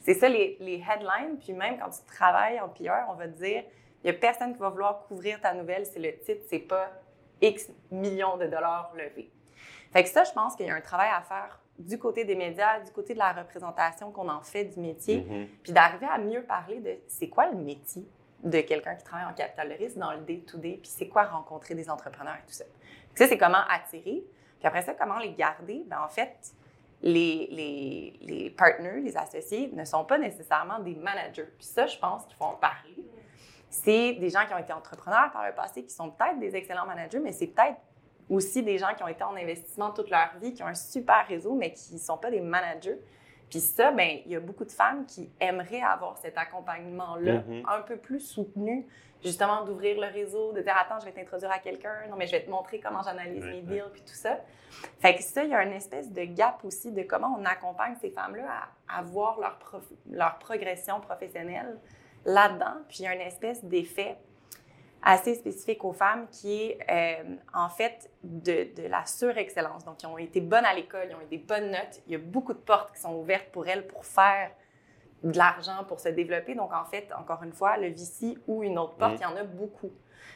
C'est 0.00 0.14
ça 0.14 0.28
les, 0.28 0.56
les, 0.60 0.82
headlines. 0.82 1.38
Puis 1.40 1.52
même 1.52 1.78
quand 1.78 1.90
tu 1.90 2.04
travailles 2.06 2.60
en 2.60 2.68
PR, 2.68 3.08
on 3.10 3.14
va 3.14 3.28
te 3.28 3.38
dire 3.38 3.64
il 4.04 4.10
n'y 4.10 4.16
a 4.16 4.18
personne 4.18 4.52
qui 4.52 4.58
va 4.58 4.68
vouloir 4.68 5.04
couvrir 5.06 5.40
ta 5.40 5.54
nouvelle 5.54 5.86
si 5.86 5.98
le 5.98 6.16
titre 6.18 6.42
c'est 6.48 6.58
pas 6.58 6.90
X 7.40 7.68
millions 7.90 8.36
de 8.36 8.46
dollars 8.46 8.92
levés. 8.94 9.30
Fait 9.92 10.02
que 10.02 10.08
ça, 10.08 10.24
je 10.24 10.32
pense 10.32 10.56
qu'il 10.56 10.66
y 10.66 10.70
a 10.70 10.74
un 10.74 10.80
travail 10.80 11.10
à 11.14 11.20
faire 11.22 11.60
du 11.78 11.98
côté 11.98 12.24
des 12.24 12.34
médias, 12.34 12.80
du 12.80 12.90
côté 12.92 13.14
de 13.14 13.18
la 13.18 13.32
représentation 13.32 14.10
qu'on 14.10 14.28
en 14.28 14.40
fait 14.40 14.64
du 14.64 14.80
métier, 14.80 15.18
mm-hmm. 15.18 15.46
puis 15.62 15.72
d'arriver 15.72 16.06
à 16.10 16.18
mieux 16.18 16.42
parler 16.42 16.80
de 16.80 16.98
c'est 17.08 17.28
quoi 17.28 17.50
le 17.50 17.56
métier 17.56 18.06
de 18.42 18.60
quelqu'un 18.60 18.94
qui 18.94 19.04
travaille 19.04 19.26
en 19.26 19.34
capital 19.34 19.68
de 19.68 19.74
risque 19.74 19.96
dans 19.96 20.12
le 20.12 20.20
day-to-day, 20.20 20.78
puis 20.82 20.90
c'est 20.90 21.08
quoi 21.08 21.24
rencontrer 21.24 21.74
des 21.74 21.88
entrepreneurs 21.88 22.34
et 22.34 22.46
tout 22.46 22.54
ça. 22.54 22.64
ça, 23.14 23.28
c'est 23.28 23.38
comment 23.38 23.62
attirer. 23.68 24.24
Puis 24.58 24.68
après 24.68 24.82
ça, 24.82 24.94
comment 24.94 25.18
les 25.18 25.32
garder? 25.32 25.84
Bien, 25.86 26.02
en 26.02 26.08
fait, 26.08 26.36
les, 27.02 27.48
les, 27.50 28.18
les 28.20 28.50
partners, 28.50 29.00
les 29.00 29.16
associés, 29.16 29.70
ne 29.72 29.84
sont 29.84 30.04
pas 30.04 30.18
nécessairement 30.18 30.78
des 30.80 30.94
managers. 30.94 31.48
Puis 31.56 31.66
ça, 31.66 31.86
je 31.86 31.98
pense 31.98 32.24
qu'il 32.26 32.36
faut 32.36 32.44
en 32.44 32.54
parler. 32.54 32.96
C'est 33.70 34.14
des 34.14 34.28
gens 34.28 34.44
qui 34.46 34.54
ont 34.54 34.58
été 34.58 34.72
entrepreneurs 34.72 35.30
par 35.32 35.46
le 35.46 35.54
passé, 35.54 35.84
qui 35.84 35.94
sont 35.94 36.10
peut-être 36.10 36.38
des 36.38 36.54
excellents 36.54 36.86
managers, 36.86 37.20
mais 37.20 37.32
c'est 37.32 37.46
peut-être 37.46 37.78
aussi 38.32 38.62
des 38.62 38.78
gens 38.78 38.94
qui 38.96 39.02
ont 39.02 39.08
été 39.08 39.22
en 39.22 39.36
investissement 39.36 39.90
toute 39.90 40.10
leur 40.10 40.30
vie, 40.40 40.54
qui 40.54 40.62
ont 40.62 40.66
un 40.66 40.74
super 40.74 41.26
réseau, 41.28 41.54
mais 41.54 41.72
qui 41.72 41.94
ne 41.94 41.98
sont 41.98 42.16
pas 42.16 42.30
des 42.30 42.40
managers. 42.40 42.98
Puis 43.50 43.60
ça, 43.60 43.90
ben 43.90 44.20
il 44.24 44.32
y 44.32 44.36
a 44.36 44.40
beaucoup 44.40 44.64
de 44.64 44.72
femmes 44.72 45.04
qui 45.04 45.30
aimeraient 45.38 45.82
avoir 45.82 46.16
cet 46.16 46.38
accompagnement-là, 46.38 47.40
mm-hmm. 47.40 47.62
un 47.68 47.82
peu 47.82 47.98
plus 47.98 48.20
soutenu, 48.20 48.86
justement 49.22 49.64
d'ouvrir 49.64 50.00
le 50.00 50.06
réseau, 50.06 50.52
de 50.52 50.62
dire 50.62 50.74
attends, 50.80 50.98
je 51.00 51.04
vais 51.04 51.12
t'introduire 51.12 51.50
à 51.52 51.58
quelqu'un, 51.58 51.94
non 52.08 52.16
mais 52.16 52.26
je 52.26 52.32
vais 52.32 52.42
te 52.42 52.50
montrer 52.50 52.80
comment 52.80 53.02
j'analyse 53.02 53.44
mes 53.44 53.60
deals, 53.60 53.90
puis 53.92 54.00
tout 54.00 54.14
ça. 54.14 54.38
Fait 55.00 55.14
que 55.14 55.22
ça, 55.22 55.44
il 55.44 55.50
y 55.50 55.54
a 55.54 55.62
une 55.62 55.74
espèce 55.74 56.10
de 56.10 56.24
gap 56.24 56.64
aussi 56.64 56.92
de 56.92 57.02
comment 57.02 57.36
on 57.38 57.44
accompagne 57.44 57.94
ces 58.00 58.08
femmes-là 58.08 58.46
à, 58.88 58.98
à 58.98 59.02
voir 59.02 59.38
leur, 59.38 59.58
leur 60.10 60.38
progression 60.38 61.00
professionnelle 61.00 61.78
là-dedans. 62.24 62.76
Puis 62.88 63.00
il 63.00 63.04
y 63.04 63.06
a 63.06 63.14
une 63.14 63.20
espèce 63.20 63.62
d'effet 63.62 64.16
assez 65.02 65.34
spécifique 65.34 65.84
aux 65.84 65.92
femmes 65.92 66.28
qui 66.30 66.62
est 66.62 66.78
euh, 66.90 67.36
en 67.52 67.68
fait 67.68 68.10
de, 68.22 68.68
de 68.74 68.88
la 68.88 69.04
surexcellence. 69.04 69.84
Donc, 69.84 70.02
ils 70.02 70.06
ont 70.06 70.18
été 70.18 70.40
bonnes 70.40 70.64
à 70.64 70.74
l'école, 70.74 71.08
ils 71.10 71.14
ont 71.14 71.20
eu 71.20 71.28
des 71.30 71.38
bonnes 71.38 71.70
notes. 71.70 72.00
Il 72.06 72.12
y 72.12 72.14
a 72.14 72.18
beaucoup 72.18 72.52
de 72.52 72.58
portes 72.58 72.94
qui 72.94 73.00
sont 73.00 73.14
ouvertes 73.14 73.48
pour 73.52 73.66
elles 73.66 73.86
pour 73.86 74.06
faire 74.06 74.50
de 75.24 75.36
l'argent, 75.36 75.84
pour 75.86 76.00
se 76.00 76.08
développer. 76.08 76.54
Donc, 76.54 76.72
en 76.72 76.84
fait, 76.84 77.08
encore 77.18 77.42
une 77.42 77.52
fois, 77.52 77.76
le 77.76 77.88
VC 77.88 78.38
ou 78.46 78.62
une 78.62 78.78
autre 78.78 78.94
porte, 78.94 79.14
mm. 79.14 79.18
il 79.18 79.22
y 79.22 79.26
en 79.26 79.36
a 79.36 79.44
beaucoup. 79.44 79.90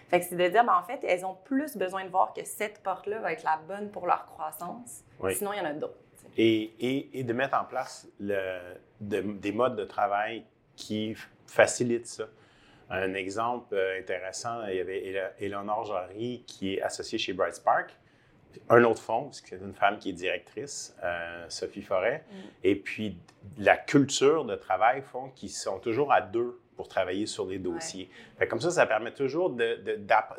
Fait 0.08 0.20
que 0.20 0.26
c'est 0.26 0.36
de 0.36 0.48
dire, 0.48 0.64
ben, 0.64 0.74
en 0.74 0.84
fait, 0.84 1.04
elles 1.04 1.24
ont 1.24 1.36
plus 1.44 1.76
besoin 1.76 2.04
de 2.04 2.10
voir 2.10 2.32
que 2.32 2.44
cette 2.44 2.82
porte-là 2.82 3.20
va 3.20 3.32
être 3.32 3.42
la 3.42 3.58
bonne 3.68 3.90
pour 3.90 4.06
leur 4.06 4.26
croissance. 4.26 5.04
Sinon, 5.32 5.52
il 5.52 5.58
y 5.58 5.60
en 5.60 5.64
a 5.64 5.72
d'autres. 5.72 5.98
Et, 6.36 6.74
et, 6.80 7.20
et, 7.20 7.24
de 7.24 7.32
mettre 7.32 7.58
en 7.58 7.64
place 7.64 8.06
le, 8.20 8.58
des 9.00 9.52
modes 9.52 9.74
de 9.74 9.84
travail 9.84 10.44
qui 10.76 11.16
facilitent 11.46 12.06
ça. 12.06 12.24
Un 12.90 13.14
exemple 13.14 13.74
euh, 13.74 13.98
intéressant, 13.98 14.66
il 14.68 14.76
y 14.76 14.80
avait 14.80 15.32
Eleonore 15.40 15.84
Jarry 15.84 16.44
qui 16.46 16.74
est 16.74 16.82
associée 16.82 17.18
chez 17.18 17.32
Bright 17.32 17.56
Spark. 17.56 17.96
Un 18.70 18.84
autre 18.84 19.02
fonds, 19.02 19.30
c'est 19.32 19.56
une 19.56 19.74
femme 19.74 19.98
qui 19.98 20.10
est 20.10 20.14
directrice, 20.14 20.96
euh, 21.02 21.44
Sophie 21.48 21.82
Forêt. 21.82 22.24
Mm. 22.30 22.34
Et 22.64 22.76
puis, 22.76 23.18
la 23.58 23.76
culture 23.76 24.44
de 24.44 24.56
travail 24.56 25.02
font 25.02 25.30
qu'ils 25.30 25.50
sont 25.50 25.78
toujours 25.78 26.12
à 26.12 26.20
deux 26.20 26.58
pour 26.76 26.88
travailler 26.88 27.26
sur 27.26 27.46
des 27.46 27.58
dossiers. 27.58 28.10
comme 28.50 28.60
ça, 28.60 28.70
ça 28.70 28.86
permet 28.86 29.12
toujours 29.12 29.50
de, 29.50 29.78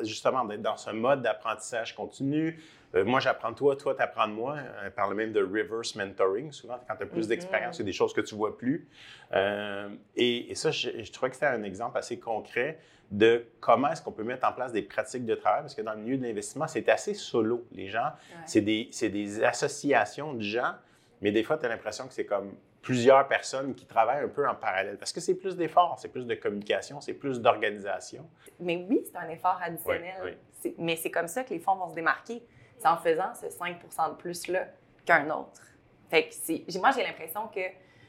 justement 0.02 0.44
d'être 0.44 0.62
dans 0.62 0.76
ce 0.76 0.90
mode 0.90 1.20
d'apprentissage 1.20 1.96
continu, 1.96 2.62
euh, 2.94 3.04
moi, 3.04 3.20
j'apprends 3.20 3.50
de 3.50 3.56
toi, 3.56 3.76
toi, 3.76 3.94
tu 3.94 4.02
apprends 4.02 4.28
de 4.28 4.32
moi. 4.32 4.56
On 4.82 4.86
euh, 4.86 4.90
parle 4.90 5.14
même 5.14 5.32
de 5.32 5.42
reverse 5.42 5.94
mentoring, 5.94 6.52
souvent, 6.52 6.78
quand 6.88 6.96
tu 6.96 7.02
as 7.02 7.06
plus 7.06 7.26
mm-hmm. 7.26 7.28
d'expérience, 7.28 7.76
c'est 7.76 7.84
des 7.84 7.92
choses 7.92 8.14
que 8.14 8.20
tu 8.20 8.34
vois 8.34 8.56
plus. 8.56 8.88
Euh, 9.32 9.88
et, 10.16 10.54
ça, 10.54 10.70
je, 10.70 11.10
trouvais 11.12 11.30
que 11.30 11.36
c'était 11.36 11.46
un 11.46 11.62
exemple 11.64 11.98
assez 11.98 12.18
concret 12.18 12.78
de 13.10 13.46
comment 13.60 13.90
est-ce 13.90 14.02
qu'on 14.02 14.12
peut 14.12 14.24
mettre 14.24 14.46
en 14.46 14.52
place 14.52 14.72
des 14.72 14.82
pratiques 14.82 15.24
de 15.24 15.34
travail, 15.34 15.62
parce 15.62 15.74
que 15.74 15.82
dans 15.82 15.94
le 15.94 16.00
milieu 16.00 16.18
de 16.18 16.22
l'investissement, 16.22 16.66
c'est 16.66 16.88
assez 16.88 17.14
solo. 17.14 17.66
Les 17.72 17.88
gens, 17.88 18.10
c'est 18.44 18.60
des, 18.60 18.90
des, 19.00 19.44
associations 19.44 20.34
de 20.34 20.42
gens, 20.42 20.74
mais 21.22 21.32
des 21.32 21.42
fois, 21.42 21.56
tu 21.56 21.64
as 21.64 21.70
l'impression 21.70 22.06
que 22.06 22.12
c'est 22.12 22.26
comme 22.26 22.54
plusieurs 22.82 23.26
personnes 23.26 23.74
qui 23.74 23.86
travaillent 23.86 24.24
un 24.24 24.28
peu 24.28 24.46
en 24.46 24.54
parallèle, 24.54 24.98
parce 24.98 25.12
que 25.12 25.20
c'est 25.20 25.34
plus 25.34 25.56
d'efforts, 25.56 25.98
c'est 25.98 26.08
plus 26.08 26.26
de 26.26 26.34
communication, 26.34 27.00
c'est 27.00 27.14
plus 27.14 27.40
d'organisation. 27.40 28.28
Mais 28.60 28.86
oui, 28.88 29.02
c'est 29.04 29.16
un 29.16 29.28
effort 29.30 29.58
additionnel. 29.62 30.36
Mais 30.76 30.96
c'est 30.96 31.10
comme 31.10 31.28
ça 31.28 31.44
que 31.44 31.54
les 31.54 31.60
fonds 31.60 31.76
vont 31.76 31.88
se 31.88 31.94
démarquer 31.94 32.42
c'est 32.78 32.88
en 32.88 32.96
faisant 32.96 33.34
ce 33.34 33.50
5 33.50 33.80
de 33.82 34.14
plus-là 34.14 34.66
qu'un 35.04 35.28
autre. 35.30 35.62
Fait 36.10 36.28
que 36.28 36.78
moi, 36.78 36.90
j'ai 36.92 37.02
l'impression 37.02 37.48
que 37.48 37.60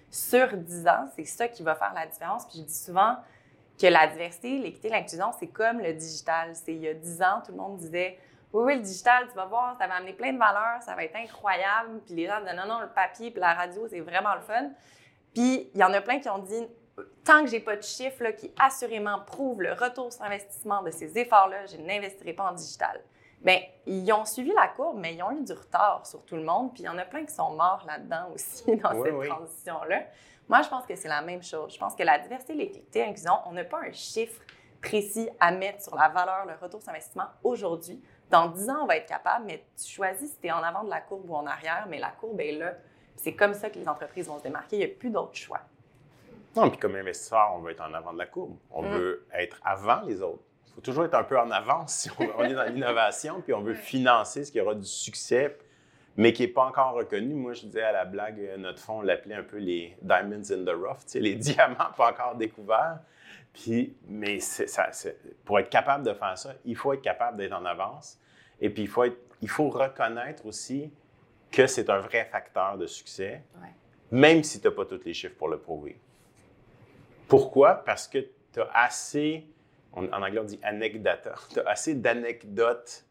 sur 0.10 0.56
10 0.56 0.88
ans, 0.88 1.06
c'est 1.16 1.26
ça 1.26 1.48
qui 1.48 1.64
va 1.64 1.76
faire 1.76 1.94
la 1.94 2.08
différence. 2.08 2.46
Puis 2.46 2.60
je 2.60 2.64
dis 2.64 2.78
souvent 2.78 3.18
que 3.80 3.88
la 3.88 4.08
diversité, 4.08 4.58
l'équité, 4.58 4.90
l'inclusion, 4.90 5.32
c'est 5.40 5.48
comme 5.48 5.80
le 5.80 5.94
digital. 5.94 6.56
C'est 6.56 6.74
il 6.74 6.82
y 6.82 6.88
a 6.88 6.94
10 6.94 7.22
ans, 7.22 7.42
tout 7.46 7.52
le 7.52 7.58
monde 7.58 7.78
disait 7.78 8.18
oui, 8.52 8.64
oui, 8.66 8.76
le 8.78 8.82
digital, 8.82 9.28
tu 9.28 9.36
vas 9.36 9.46
voir, 9.46 9.78
ça 9.78 9.86
va 9.86 9.96
amener 9.96 10.14
plein 10.14 10.34
de 10.34 10.40
valeurs, 10.40 10.82
ça 10.82 10.96
va 10.96 11.04
être 11.04 11.16
incroyable. 11.16 12.02
Puis 12.06 12.16
les 12.16 12.26
gens 12.26 12.40
disaient 12.40 12.56
non, 12.56 12.66
non, 12.66 12.80
le 12.80 12.90
papier 12.90 13.32
puis 13.32 13.40
la 13.40 13.54
radio, 13.54 13.88
c'est 13.88 14.00
vraiment 14.00 14.34
le 14.34 14.42
fun. 14.42 14.70
Puis 15.34 15.70
il 15.74 15.80
y 15.80 15.84
en 15.84 15.94
a 15.94 16.02
plein 16.02 16.20
qui 16.20 16.30
ont 16.30 16.40
dit 16.40 16.68
tant 17.24 17.44
que 17.44 17.50
j'ai 17.50 17.60
pas 17.60 17.76
de 17.76 17.84
chiffres 17.84 18.32
qui 18.32 18.52
assurément 18.58 19.20
prouvent 19.20 19.62
le 19.62 19.74
retour 19.74 20.12
sur 20.12 20.24
investissement 20.24 20.82
de 20.82 20.92
ces 20.92 21.18
efforts-là, 21.18 21.66
je 21.68 21.78
n'investirai 21.78 22.34
pas 22.34 22.52
en 22.52 22.54
digital. 22.54 23.02
Bien, 23.42 23.60
ils 23.86 24.12
ont 24.12 24.26
suivi 24.26 24.52
la 24.54 24.68
courbe, 24.68 24.98
mais 25.00 25.16
ils 25.16 25.24
ont 25.24 25.32
eu 25.32 25.44
du 25.44 25.54
retard 25.54 26.06
sur 26.06 26.24
tout 26.26 26.36
le 26.36 26.44
monde. 26.44 26.74
Puis 26.74 26.84
il 26.84 26.86
y 26.86 26.90
en 26.90 26.98
a 26.98 27.06
plein 27.06 27.26
qui 27.26 27.34
sont 27.34 27.52
morts 27.52 27.84
là-dedans 27.88 28.30
aussi, 28.34 28.76
dans 28.78 29.04
cette 29.04 29.30
transition-là. 29.30 30.04
Moi, 30.50 30.62
je 30.64 30.70
pense 30.70 30.86
que 30.86 30.96
c'est 30.96 31.08
la 31.08 31.22
même 31.22 31.44
chose. 31.44 31.74
Je 31.74 31.80
pense 31.80 31.96
que 31.96 32.04
la 32.04 32.18
diversité, 32.20 32.54
l'équité, 32.54 33.06
l'inclusion, 33.06 33.34
on 33.46 33.52
n'a 33.52 33.64
pas 33.64 33.82
un 33.82 33.92
chiffre 33.92 34.42
précis 34.82 35.30
à 35.40 35.52
mettre 35.52 35.84
sur 35.84 35.96
la 35.96 36.10
valeur, 36.10 36.46
le 36.46 36.54
retour 36.60 36.82
sur 36.82 36.90
investissement 36.90 37.28
aujourd'hui. 37.44 38.02
Dans 38.30 38.48
10 38.48 38.70
ans, 38.70 38.80
on 38.84 38.86
va 38.86 38.98
être 38.98 39.08
capable, 39.08 39.46
mais 39.46 39.64
tu 39.78 39.92
choisis 39.92 40.32
si 40.32 40.40
tu 40.40 40.48
es 40.48 40.52
en 40.52 40.64
avant 40.64 40.84
de 40.84 40.90
la 40.90 41.02
courbe 41.02 41.30
ou 41.30 41.36
en 41.36 41.46
arrière, 41.46 41.86
mais 41.90 42.00
la 42.00 42.10
courbe 42.10 42.40
est 42.42 42.54
là. 42.54 42.74
C'est 43.16 43.34
comme 43.34 43.54
ça 43.54 43.70
que 43.70 43.78
les 43.78 43.88
entreprises 43.88 44.28
vont 44.28 44.38
se 44.38 44.44
démarquer. 44.44 44.78
Il 44.78 44.80
n'y 44.80 44.86
a 44.86 44.96
plus 44.96 45.10
d'autre 45.10 45.36
choix. 45.36 45.60
Non, 46.56 46.70
puis 46.70 46.80
comme 46.80 46.96
investisseur, 46.96 47.52
on 47.56 47.60
veut 47.60 47.72
être 47.72 47.82
en 47.82 47.94
avant 47.94 48.14
de 48.14 48.18
la 48.18 48.26
courbe. 48.26 48.58
On 48.72 48.82
mm. 48.82 48.88
veut 48.88 49.28
être 49.34 49.60
avant 49.64 50.02
les 50.02 50.22
autres. 50.22 50.44
Faut 50.80 50.86
toujours 50.86 51.04
être 51.04 51.16
un 51.16 51.26
peu 51.26 51.38
en 51.38 51.52
avance 51.52 51.94
si 51.94 52.10
on, 52.38 52.44
est 52.46 52.54
dans 52.54 52.64
l'innovation, 52.64 53.42
puis 53.42 53.54
on 53.54 53.60
veut 53.60 53.74
financer 53.74 54.46
ce 54.46 54.52
qui 54.54 54.62
aura 54.62 54.76
du 54.76 54.86
succès, 54.86 55.58
mais 56.16 56.32
qui 56.32 56.44
n'est 56.44 56.48
pas 56.48 56.64
encore 56.64 56.94
reconnu. 56.94 57.34
Moi, 57.34 57.52
je 57.52 57.66
disais 57.66 57.82
à 57.82 57.92
la 57.92 58.06
blague, 58.06 58.40
euh, 58.40 58.56
notre 58.56 58.80
fonds, 58.80 59.00
on 59.00 59.02
l'appelait 59.02 59.36
un 59.36 59.44
peu 59.44 59.58
les 59.58 59.98
diamonds 60.02 60.50
in 60.50 60.64
the 60.64 60.74
rough, 60.74 61.00
les 61.16 61.36
diamants 61.36 61.92
pas 61.98 62.12
encore 62.12 62.36
découverts. 62.36 63.00
Puis, 63.52 63.94
mais 64.08 64.40
ça, 64.40 64.90
pour 65.44 65.60
être 65.60 65.70
capable 65.70 66.06
de 66.06 66.14
faire 66.14 66.38
ça, 66.38 66.54
il 66.64 66.78
faut 66.78 66.94
être 66.94 67.02
capable 67.02 67.36
d'être 67.36 67.52
en 67.52 67.66
avance. 67.66 68.18
Et 68.62 68.70
puis, 68.70 68.84
il 68.84 68.88
faut, 68.88 69.04
il 69.42 69.50
faut 69.50 69.68
reconnaître 69.68 70.46
aussi 70.46 70.94
que 71.52 71.68
c'est 71.68 71.90
un 71.90 72.00
vrai 72.00 72.24
facteur 72.32 72.78
de 72.78 72.88
succès, 72.88 73.44
même 74.12 74.46
si 74.46 74.62
tu 74.62 74.68
n'as 74.70 74.74
pas 74.74 74.86
tous 74.86 75.04
les 75.04 75.14
chiffres 75.14 75.36
pour 75.36 75.50
le 75.50 75.60
prouver. 75.60 76.00
Pourquoi? 77.28 77.76
Parce 77.76 78.08
que 78.08 78.20
tu 78.54 78.62
as 78.62 78.70
assez, 78.74 79.46
en 80.08 80.22
anglais 80.22 80.40
on 80.40 80.46
dit 80.46 80.60
anecdata, 80.64 81.36
tu 81.54 81.60
as 81.60 81.70
assez 81.70 81.96
d'anecdotes 81.96 83.06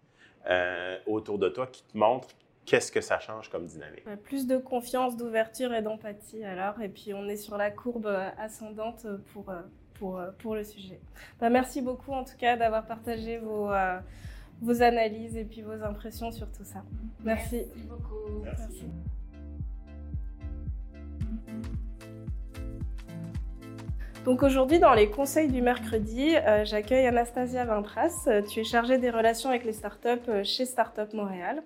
euh, 0.49 0.99
autour 1.07 1.39
de 1.39 1.49
toi 1.49 1.67
qui 1.67 1.83
te 1.83 1.97
montrent 1.97 2.29
qu'est-ce 2.65 2.93
que 2.93 3.01
ça 3.01 3.19
change 3.19 3.49
comme 3.51 3.67
dynamique. 3.67 4.05
Plus 4.25 4.47
de 4.47 4.59
confiance, 4.59 5.17
d'ouverture 5.17 5.73
et 5.73 5.83
d'empathie 5.83 6.45
alors, 6.45 6.81
et 6.81 6.89
puis 6.89 7.15
on 7.15 7.27
est 7.29 7.37
sur 7.37 7.57
la 7.57 7.71
courbe 7.71 8.07
euh, 8.07 8.29
ascendante 8.39 9.07
pour, 9.33 9.51
euh, 9.51 9.63
pour, 9.95 10.21
pour 10.39 10.55
le 10.55 10.65
sujet. 10.65 11.01
Bah, 11.41 11.51
merci 11.51 11.83
beaucoup 11.83 12.13
en 12.13 12.25
tout 12.25 12.37
cas 12.39 12.57
d'avoir 12.57 12.87
partagé 12.87 13.39
vos, 13.39 13.71
vos 14.61 14.83
analyses 14.83 15.37
et 15.37 15.45
puis 15.45 15.63
vos 15.63 15.83
impressions 15.83 16.31
sur 16.31 16.51
tout 16.53 16.65
ça. 16.65 16.85
Merci. 17.25 17.57
Merci 17.57 17.89
beaucoup. 17.89 18.43
Merci. 18.45 18.85
Donc 24.25 24.43
aujourd'hui, 24.43 24.79
dans 24.79 24.95
les 24.95 25.09
conseils 25.09 25.49
du 25.49 25.63
mercredi, 25.63 26.35
euh, 26.37 26.65
j'accueille 26.65 27.07
Anastasia 27.07 27.65
Vintras. 27.65 28.25
Euh, 28.27 28.43
tu 28.43 28.61
es 28.61 28.65
chargée 28.65 28.99
des 28.99 29.11
relations 29.11 29.49
avec 29.49 29.65
les 29.65 29.73
startups 29.73 30.09
euh, 30.29 30.45
chez 30.45 30.67
Startup 30.67 31.13
Montréal. 31.15 31.63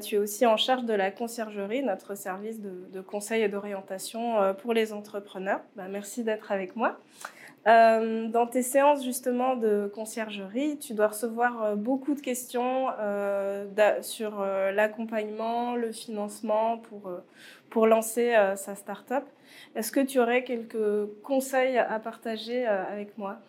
tu 0.00 0.14
es 0.14 0.18
aussi 0.18 0.46
en 0.46 0.56
charge 0.56 0.84
de 0.84 0.92
la 0.92 1.10
conciergerie, 1.10 1.82
notre 1.82 2.14
service 2.14 2.60
de, 2.60 3.00
conseil 3.00 3.42
et 3.42 3.48
d'orientation 3.48 4.54
pour 4.62 4.74
les 4.74 4.92
entrepreneurs. 4.92 5.60
Bah, 5.74 5.88
merci 5.90 6.22
d'être 6.22 6.52
avec 6.52 6.76
moi. 6.76 6.98
Dans 7.66 8.46
tes 8.46 8.62
séances 8.62 9.04
justement 9.04 9.56
de 9.56 9.90
conciergerie, 9.92 10.78
tu 10.78 10.94
dois 10.94 11.08
recevoir 11.08 11.76
beaucoup 11.76 12.14
de 12.14 12.20
questions 12.20 12.86
sur 14.02 14.40
l'accompagnement, 14.72 15.74
le 15.74 15.90
financement 15.90 16.78
pour, 16.78 17.10
pour 17.68 17.86
lancer 17.88 18.34
sa 18.56 18.76
startup. 18.76 19.24
Est-ce 19.74 19.92
que 19.92 20.00
tu 20.00 20.18
aurais 20.18 20.44
quelques 20.44 21.06
conseils 21.22 21.78
à 21.78 21.98
partager 22.00 22.66
euh, 22.66 22.84
avec 22.84 23.16
moi? 23.18 23.40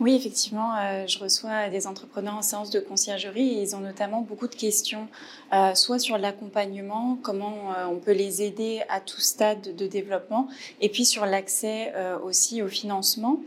Oui, 0.00 0.14
effectivement, 0.14 0.74
euh, 0.76 1.06
je 1.06 1.18
reçois 1.18 1.68
des 1.68 1.86
entrepreneurs 1.86 2.34
en 2.34 2.42
séance 2.42 2.70
de 2.70 2.80
conciergerie 2.80 3.58
et 3.58 3.60
ils 3.60 3.76
ont 3.76 3.80
notamment 3.80 4.22
beaucoup 4.22 4.48
de 4.48 4.54
questions, 4.54 5.08
euh, 5.52 5.74
soit 5.74 5.98
sur 5.98 6.16
l'accompagnement, 6.16 7.18
comment 7.22 7.54
on 7.90 7.96
peut 7.96 8.12
les 8.12 8.42
aider 8.42 8.80
à 8.88 9.00
tout 9.00 9.20
stade 9.20 9.76
de 9.76 9.86
développement, 9.86 10.48
et 10.80 10.88
puis 10.88 11.04
sur 11.04 11.26
l'accès 11.26 11.92
aussi 12.24 12.62
au 12.62 12.68
financement. 12.68 13.40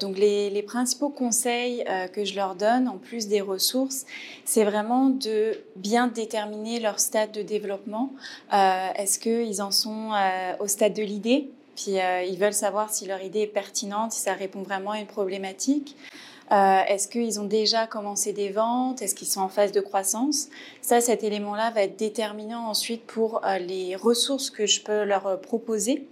donc 0.00 0.16
les, 0.18 0.62
principaux 0.62 1.10
conseils 1.10 1.84
que 2.12 2.24
je 2.24 2.34
leur 2.34 2.54
donne, 2.54 2.88
en 2.88 2.98
plus 2.98 3.28
des 3.28 3.40
ressources, 3.40 4.06
c'est 4.44 4.64
vraiment 4.64 5.10
de 5.10 5.52
bien 5.76 6.06
déterminer 6.06 6.80
leur 6.80 6.98
stade 7.00 7.32
de 7.32 7.42
développement. 7.42 8.12
Est-ce 8.52 9.18
qu'ils 9.18 9.60
en 9.62 9.70
sont 9.70 10.10
au 10.58 10.66
stade 10.66 10.94
de 10.94 11.02
l'idée? 11.02 11.50
Puis 11.76 12.00
euh, 12.00 12.22
ils 12.22 12.38
veulent 12.38 12.54
savoir 12.54 12.90
si 12.90 13.06
leur 13.06 13.22
idée 13.22 13.42
est 13.42 13.46
pertinente, 13.46 14.12
si 14.12 14.20
ça 14.20 14.32
répond 14.32 14.62
vraiment 14.62 14.92
à 14.92 14.98
une 14.98 15.06
problématique. 15.06 15.94
Euh, 16.50 16.80
Est-ce 16.88 17.08
qu'ils 17.08 17.38
ont 17.40 17.44
déjà 17.44 17.86
commencé 17.86 18.32
des 18.32 18.50
ventes? 18.50 19.02
Est-ce 19.02 19.14
qu'ils 19.14 19.28
sont 19.28 19.40
en 19.40 19.48
phase 19.48 19.72
de 19.72 19.80
croissance? 19.80 20.48
Ça, 20.80 21.00
cet 21.00 21.22
élément-là 21.22 21.70
va 21.72 21.82
être 21.82 21.98
déterminant 21.98 22.68
ensuite 22.68 23.04
pour 23.04 23.44
euh, 23.44 23.58
les 23.58 23.94
ressources 23.96 24.50
que 24.50 24.66
je 24.66 24.80
peux 24.80 25.04
leur 25.04 25.40
proposer. 25.40 26.08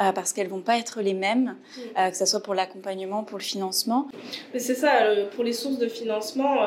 Euh, 0.00 0.12
parce 0.12 0.32
qu'elles 0.32 0.48
vont 0.48 0.60
pas 0.60 0.78
être 0.78 1.00
les 1.00 1.14
mêmes, 1.14 1.56
euh, 1.98 2.10
que 2.10 2.16
ce 2.16 2.26
soit 2.26 2.42
pour 2.42 2.54
l'accompagnement, 2.54 3.24
pour 3.24 3.38
le 3.38 3.42
financement. 3.44 4.08
Mais 4.52 4.60
c'est 4.60 4.74
ça, 4.74 4.90
pour 5.34 5.44
les 5.44 5.52
sources 5.52 5.78
de 5.78 5.88
financement, 5.88 6.58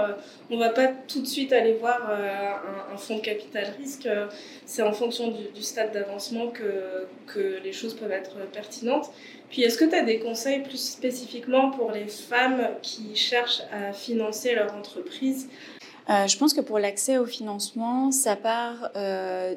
on 0.50 0.58
va 0.58 0.70
pas 0.70 0.88
tout 0.88 1.22
de 1.22 1.28
suite 1.28 1.54
aller 1.54 1.74
voir 1.74 2.10
un, 2.92 2.98
fonds 2.98 3.18
de 3.18 3.22
capital 3.22 3.74
risque. 3.80 4.10
c'est 4.66 4.82
en 4.82 4.92
fonction 4.92 5.30
du, 5.30 5.44
du 5.54 5.62
stade 5.62 5.94
d'avancement 5.94 6.48
que, 6.48 7.08
que 7.28 7.60
les 7.64 7.72
choses 7.72 7.94
peuvent 7.94 8.12
être 8.12 8.36
pertinentes. 8.52 9.10
Puis 9.50 9.64
est-ce 9.64 9.78
que 9.78 9.86
tu 9.86 9.96
as 9.96 10.04
des 10.04 10.20
conseils 10.20 10.62
plus 10.62 10.78
spécifiquement 10.78 11.72
pour 11.72 11.92
les 11.92 12.08
femmes 12.08 12.70
qui 12.82 13.16
cherchent 13.16 13.62
à 13.72 13.94
financer 13.94 14.54
leur 14.54 14.76
entreprise? 14.76 15.50
Euh, 16.10 16.28
Je 16.28 16.38
pense 16.38 16.54
que 16.54 16.62
pour 16.62 16.80
l'accès 16.80 17.18
au 17.18 17.26
financement, 17.26 18.12
ça 18.12 18.36
part, 18.36 18.92
euh, 18.96 19.56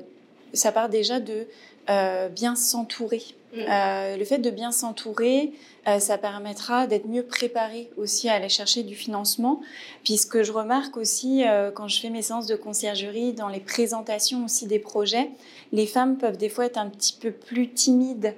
ça 0.54 0.72
part 0.72 0.88
déjà 0.88 1.20
de 1.20 1.46
euh, 1.90 2.28
bien 2.28 2.54
s'entourer. 2.54 3.22
Mm. 3.54 3.58
Euh, 3.68 4.16
le 4.16 4.24
fait 4.24 4.38
de 4.38 4.50
bien 4.50 4.70
s'entourer, 4.70 5.52
euh, 5.88 5.98
ça 5.98 6.16
permettra 6.16 6.86
d'être 6.86 7.06
mieux 7.06 7.24
préparé 7.24 7.90
aussi 7.96 8.28
à 8.28 8.34
aller 8.34 8.48
chercher 8.48 8.84
du 8.84 8.94
financement. 8.94 9.60
Puisque 10.04 10.42
je 10.42 10.52
remarque 10.52 10.96
aussi 10.96 11.42
quand 11.74 11.88
je 11.88 12.00
fais 12.00 12.10
mes 12.10 12.22
séances 12.22 12.46
de 12.46 12.54
conciergerie, 12.54 13.32
dans 13.32 13.48
les 13.48 13.60
présentations 13.60 14.44
aussi 14.44 14.66
des 14.66 14.78
projets, 14.78 15.30
les 15.72 15.86
femmes 15.86 16.18
peuvent 16.18 16.36
des 16.36 16.48
fois 16.48 16.66
être 16.66 16.78
un 16.78 16.88
petit 16.88 17.16
peu 17.20 17.30
plus 17.30 17.68
timides 17.68 18.34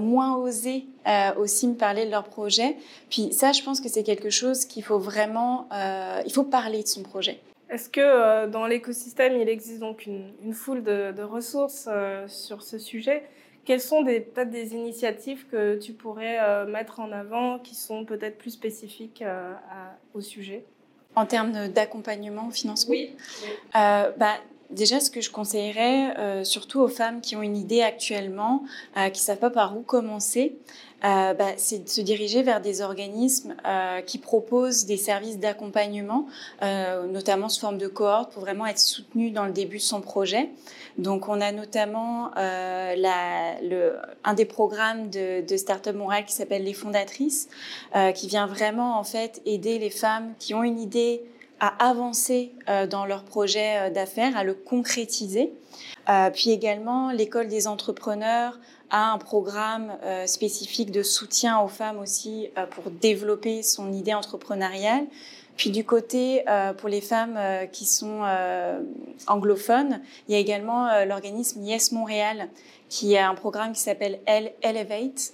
moins 0.00 0.36
osées 0.36 0.84
aussi 1.38 1.68
me 1.68 1.74
parler 1.74 2.06
de 2.06 2.10
leur 2.10 2.24
projet. 2.24 2.76
Puis 3.08 3.32
ça, 3.32 3.52
je 3.52 3.62
pense 3.62 3.80
que 3.80 3.88
c'est 3.88 4.02
quelque 4.02 4.30
chose 4.30 4.64
qu'il 4.64 4.82
faut 4.82 4.98
vraiment, 4.98 5.68
il 6.26 6.32
faut 6.32 6.44
parler 6.44 6.82
de 6.82 6.88
son 6.88 7.02
projet. 7.02 7.40
Est-ce 7.70 7.88
que 7.88 8.00
euh, 8.00 8.46
dans 8.48 8.66
l'écosystème, 8.66 9.36
il 9.36 9.48
existe 9.48 9.78
donc 9.78 10.04
une, 10.06 10.52
foule 10.52 10.82
de, 10.82 11.22
ressources 11.22 11.88
euh, 11.90 12.26
sur 12.26 12.62
ce 12.62 12.78
sujet? 12.78 13.22
Quelles 13.64 13.80
sont 13.80 14.04
peut-être 14.04 14.50
des 14.50 14.74
initiatives 14.74 15.46
que 15.46 15.78
tu 15.78 15.92
pourrais 15.92 16.38
euh, 16.40 16.66
mettre 16.66 16.98
en 16.98 17.12
avant 17.12 17.60
qui 17.60 17.76
sont 17.76 18.04
peut-être 18.04 18.38
plus 18.38 18.50
spécifiques 18.50 19.22
au 20.14 20.20
sujet? 20.20 20.64
En 21.14 21.26
termes 21.26 21.68
d'accompagnement 21.68 22.50
financement 22.50 22.92
Oui. 22.92 23.16
Bah, 23.72 24.38
déjà, 24.70 25.00
ce 25.00 25.10
que 25.10 25.20
je 25.20 25.30
conseillerais, 25.30 26.44
surtout 26.44 26.80
aux 26.80 26.88
femmes 26.88 27.20
qui 27.20 27.36
ont 27.36 27.42
une 27.42 27.56
idée 27.56 27.82
actuellement, 27.82 28.62
qui 28.94 29.20
ne 29.20 29.24
savent 29.24 29.38
pas 29.38 29.50
par 29.50 29.76
où 29.76 29.82
commencer, 29.82 30.56
euh, 31.02 31.32
bah, 31.32 31.52
c'est 31.56 31.84
de 31.84 31.88
se 31.88 32.02
diriger 32.02 32.42
vers 32.42 32.60
des 32.60 32.82
organismes 32.82 33.54
euh, 33.66 34.02
qui 34.02 34.18
proposent 34.18 34.84
des 34.84 34.98
services 34.98 35.38
d'accompagnement, 35.38 36.26
euh, 36.62 37.06
notamment 37.06 37.48
sous 37.48 37.60
forme 37.60 37.78
de 37.78 37.86
cohorte, 37.86 38.32
pour 38.32 38.42
vraiment 38.42 38.66
être 38.66 38.78
soutenu 38.78 39.30
dans 39.30 39.46
le 39.46 39.52
début 39.52 39.78
de 39.78 39.82
son 39.82 40.02
projet. 40.02 40.50
Donc, 40.98 41.28
on 41.28 41.40
a 41.40 41.52
notamment 41.52 42.32
euh, 42.36 42.94
la, 42.96 43.60
le, 43.62 43.94
un 44.24 44.34
des 44.34 44.44
programmes 44.44 45.08
de, 45.08 45.40
de 45.46 45.56
Startup 45.56 45.94
Montréal 45.94 46.24
qui 46.26 46.34
s'appelle 46.34 46.64
Les 46.64 46.74
Fondatrices, 46.74 47.48
euh, 47.96 48.12
qui 48.12 48.28
vient 48.28 48.46
vraiment 48.46 48.98
en 48.98 49.04
fait 49.04 49.40
aider 49.46 49.78
les 49.78 49.90
femmes 49.90 50.34
qui 50.38 50.52
ont 50.52 50.62
une 50.62 50.78
idée 50.78 51.22
à 51.60 51.88
avancer 51.88 52.52
dans 52.90 53.04
leur 53.04 53.24
projet 53.24 53.90
d'affaires, 53.90 54.36
à 54.36 54.44
le 54.44 54.54
concrétiser. 54.54 55.52
puis 56.32 56.50
également 56.50 57.10
l'école 57.10 57.48
des 57.48 57.66
entrepreneurs 57.66 58.58
a 58.90 59.12
un 59.12 59.18
programme 59.18 59.96
euh, 60.02 60.26
spécifique 60.26 60.90
de 60.90 61.02
soutien 61.02 61.60
aux 61.60 61.68
femmes 61.68 61.98
aussi 61.98 62.50
euh, 62.58 62.66
pour 62.66 62.90
développer 62.90 63.62
son 63.62 63.92
idée 63.92 64.14
entrepreneuriale. 64.14 65.06
Puis 65.56 65.70
du 65.70 65.84
côté 65.84 66.48
euh, 66.48 66.72
pour 66.72 66.88
les 66.88 67.00
femmes 67.00 67.38
qui 67.70 67.84
sont 67.84 68.22
anglophones, 69.26 70.00
il 70.26 70.32
y 70.32 70.34
a 70.34 70.38
également 70.38 71.04
l'organisme 71.04 71.62
Yes 71.62 71.92
Montréal 71.92 72.48
qui 72.88 73.16
a 73.16 73.28
un 73.28 73.34
programme 73.34 73.72
qui 73.72 73.80
s'appelle 73.80 74.20
Elevate, 74.26 75.32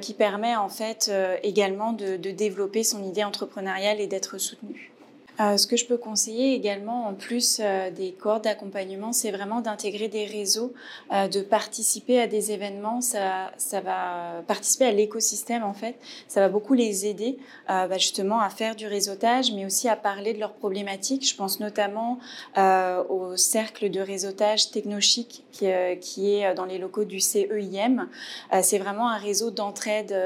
qui 0.00 0.14
permet 0.14 0.56
en 0.56 0.70
fait 0.70 1.12
également 1.42 1.92
de, 1.92 2.16
de, 2.16 2.30
développer 2.30 2.84
son 2.84 3.04
idée 3.04 3.22
entrepreneuriale 3.22 4.00
et 4.00 4.06
d'être 4.06 4.38
soutenu. 4.38 4.95
Euh, 5.40 5.56
ce 5.56 5.66
que 5.66 5.76
je 5.76 5.86
peux 5.86 5.96
conseiller 5.96 6.54
également, 6.54 7.06
en 7.06 7.14
plus 7.14 7.60
euh, 7.60 7.90
des 7.90 8.12
corps 8.12 8.40
d'accompagnement, 8.40 9.12
c'est 9.12 9.30
vraiment 9.30 9.60
d'intégrer 9.60 10.08
des 10.08 10.24
réseaux, 10.24 10.72
euh, 11.12 11.28
de 11.28 11.40
participer 11.40 12.20
à 12.20 12.26
des 12.26 12.52
événements. 12.52 13.00
Ça, 13.00 13.50
va 13.84 14.42
participer 14.46 14.86
à 14.86 14.92
l'écosystème 14.92 15.62
en 15.62 15.74
fait. 15.74 15.96
Ça 16.28 16.40
va 16.40 16.48
beaucoup 16.48 16.74
les 16.74 17.06
aider 17.06 17.38
bah, 17.68 17.98
justement 17.98 18.40
à 18.40 18.48
faire 18.48 18.74
du 18.74 18.86
réseautage, 18.86 19.52
mais 19.52 19.66
aussi 19.66 19.88
à 19.88 19.96
parler 19.96 20.32
de 20.32 20.40
leurs 20.40 20.54
problématiques. 20.54 21.28
Je 21.28 21.36
pense 21.36 21.60
notamment 21.60 22.18
au 22.56 23.36
cercle 23.36 23.90
de 23.90 24.00
réseautage 24.00 24.70
technochic 24.70 25.44
qui, 25.52 25.66
qui, 26.00 26.34
est 26.34 26.54
dans 26.54 26.64
les 26.64 26.78
locaux 26.78 27.04
du 27.04 27.20
CEIM. 27.20 28.08
c'est 28.62 28.78
vraiment 28.78 29.08
un 29.10 29.18
réseau 29.18 29.50
d'entraide 29.50 30.16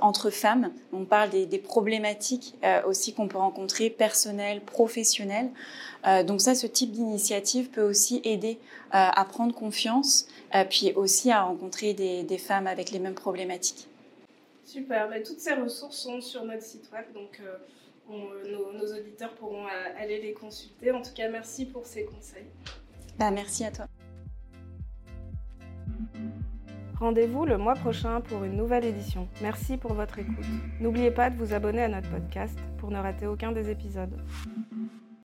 entre 0.00 0.30
femmes. 0.30 0.70
On 0.92 1.04
parle 1.04 1.30
des, 1.30 1.46
des 1.46 1.58
problématiques 1.58 2.54
aussi 2.86 3.14
qu'on 3.14 3.28
peut 3.28 3.38
rencontrer 3.38 3.90
personnellement 3.90 4.27
professionnel. 4.60 5.50
Euh, 6.06 6.22
donc 6.22 6.40
ça, 6.40 6.54
ce 6.54 6.66
type 6.66 6.92
d'initiative 6.92 7.70
peut 7.70 7.82
aussi 7.82 8.20
aider 8.24 8.58
euh, 8.60 8.90
à 8.92 9.24
prendre 9.24 9.54
confiance, 9.54 10.28
euh, 10.54 10.64
puis 10.68 10.92
aussi 10.94 11.30
à 11.30 11.42
rencontrer 11.42 11.94
des, 11.94 12.38
femmes 12.38 12.66
avec 12.66 12.90
les 12.90 12.98
mêmes 12.98 13.14
problématiques. 13.14 13.88
Super, 14.64 15.08
bah, 15.08 15.20
toutes 15.20 15.40
ces 15.40 15.54
ressources 15.54 15.96
sont 15.96 16.20
sur 16.20 16.44
notre 16.44 16.62
site 16.62 16.88
web, 16.92 17.04
donc 17.14 17.40
nos, 18.08 18.72
nos, 18.72 18.94
auditeurs 18.94 19.34
pourront 19.34 19.66
aller 19.98 20.20
les 20.20 20.32
consulter. 20.32 20.92
En 20.92 21.02
tout 21.02 21.12
cas, 21.14 21.28
merci 21.28 21.66
pour 21.66 21.84
ces 21.84 22.04
conseils. 22.04 22.46
Bah, 23.18 23.30
merci 23.30 23.64
à 23.64 23.70
toi. 23.70 23.87
Rendez-vous 26.98 27.44
le 27.44 27.58
mois 27.58 27.74
prochain 27.74 28.20
pour 28.20 28.42
une 28.42 28.56
nouvelle 28.56 28.84
édition. 28.84 29.28
Merci 29.40 29.76
pour 29.76 29.94
votre 29.94 30.18
écoute. 30.18 30.44
N'oubliez 30.80 31.12
pas 31.12 31.30
de 31.30 31.36
vous 31.36 31.54
abonner 31.54 31.82
à 31.82 31.88
notre 31.88 32.10
podcast 32.10 32.58
pour 32.78 32.90
ne 32.90 32.98
rater 32.98 33.28
aucun 33.28 33.52
des 33.52 33.70
épisodes. 33.70 34.16